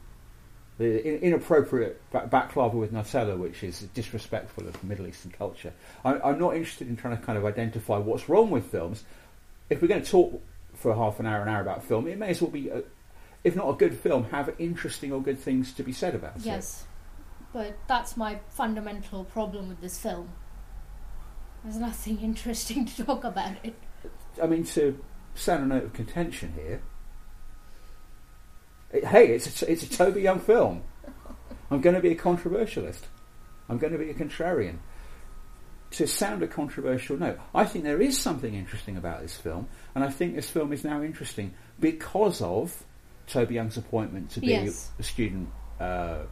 [0.77, 5.73] the in- inappropriate ba- baklava with Nutella, which is disrespectful of Middle Eastern culture.
[6.03, 9.03] I, I'm not interested in trying to kind of identify what's wrong with films.
[9.69, 10.41] If we're going to talk
[10.73, 12.81] for half an hour, an hour about film, it may as well be, a,
[13.43, 16.43] if not a good film, have interesting or good things to be said about it.
[16.43, 16.85] Yes.
[17.53, 20.29] But that's my fundamental problem with this film.
[21.63, 23.75] There's nothing interesting to talk about it.
[24.41, 24.99] I mean, to
[25.35, 26.81] sound a note of contention here.
[28.91, 30.83] it- hey, it's a, it's a Toby Young film.
[31.71, 33.01] I'm going to be a controversialist.
[33.69, 34.77] I'm going to be a contrarian.
[35.91, 40.03] To sound a controversial note, I think there is something interesting about this film, and
[40.03, 42.83] I think this film is now interesting because of
[43.27, 44.89] Toby Young's appointment to be Yes.
[44.97, 45.49] a student
[45.79, 46.23] uh,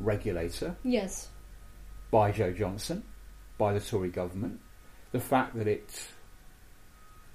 [0.00, 1.28] regulator Yes.
[2.10, 3.02] by Jo Johnson,
[3.58, 4.60] by the Tory government,
[5.12, 6.08] the fact that it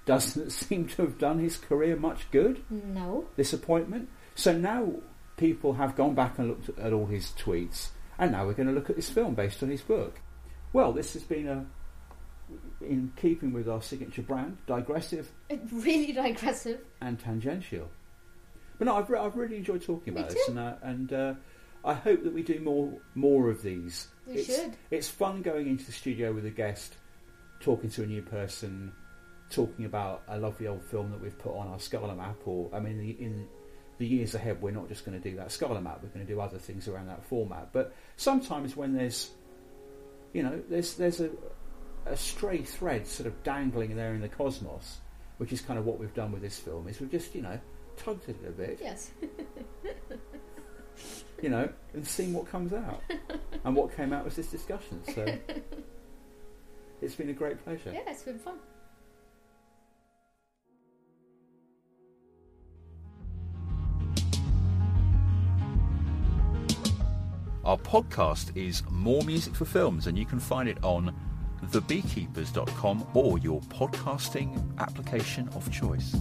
[0.06, 3.26] doesn't seem to have done his career much good, No.
[3.36, 4.10] this appointment.
[4.36, 4.94] So now
[5.38, 8.74] people have gone back and looked at all his tweets, and now we're going to
[8.74, 10.20] look at this film based on his book.
[10.74, 11.66] Well, this has been a,
[12.84, 15.30] in keeping with our signature brand, digressive
[15.72, 16.80] Really digressive.
[17.02, 17.90] and tangential.
[18.78, 20.52] But no, I've, re- I've really enjoyed talking Me about this, too.
[20.54, 21.34] and, uh, and uh,
[21.84, 24.08] I hope that we do more more of these.
[24.28, 24.74] We it's, should.
[24.92, 26.96] It's fun going into the studio with a guest,
[27.60, 28.92] talking to a new person,
[29.50, 32.38] talking about a lovely old film that we've put on our Scholar map.
[32.46, 33.48] Or I mean, the, in
[33.98, 36.00] the years ahead, we're not just going to do that Scholar map.
[36.04, 37.70] We're going to do other things around that format.
[37.74, 39.32] But sometimes when there's,
[40.34, 41.32] you know, there's there's a
[42.06, 45.00] a stray thread sort of dangling there in the cosmos,
[45.38, 46.88] which is kind of what we've done with this film.
[46.88, 47.60] Is we've just you know
[47.98, 49.12] tugged at it a bit, Yes.
[51.42, 53.02] you know, and seeing what comes out.
[53.64, 55.02] and what came out was this discussion.
[55.14, 55.26] So
[57.02, 57.92] it's been a great pleasure.
[57.94, 58.58] Yeah, it's been fun.
[67.64, 71.16] Our podcast is More Music for Films, and you can find it on
[71.66, 76.16] thebeekeepers.com or your podcasting application of choice.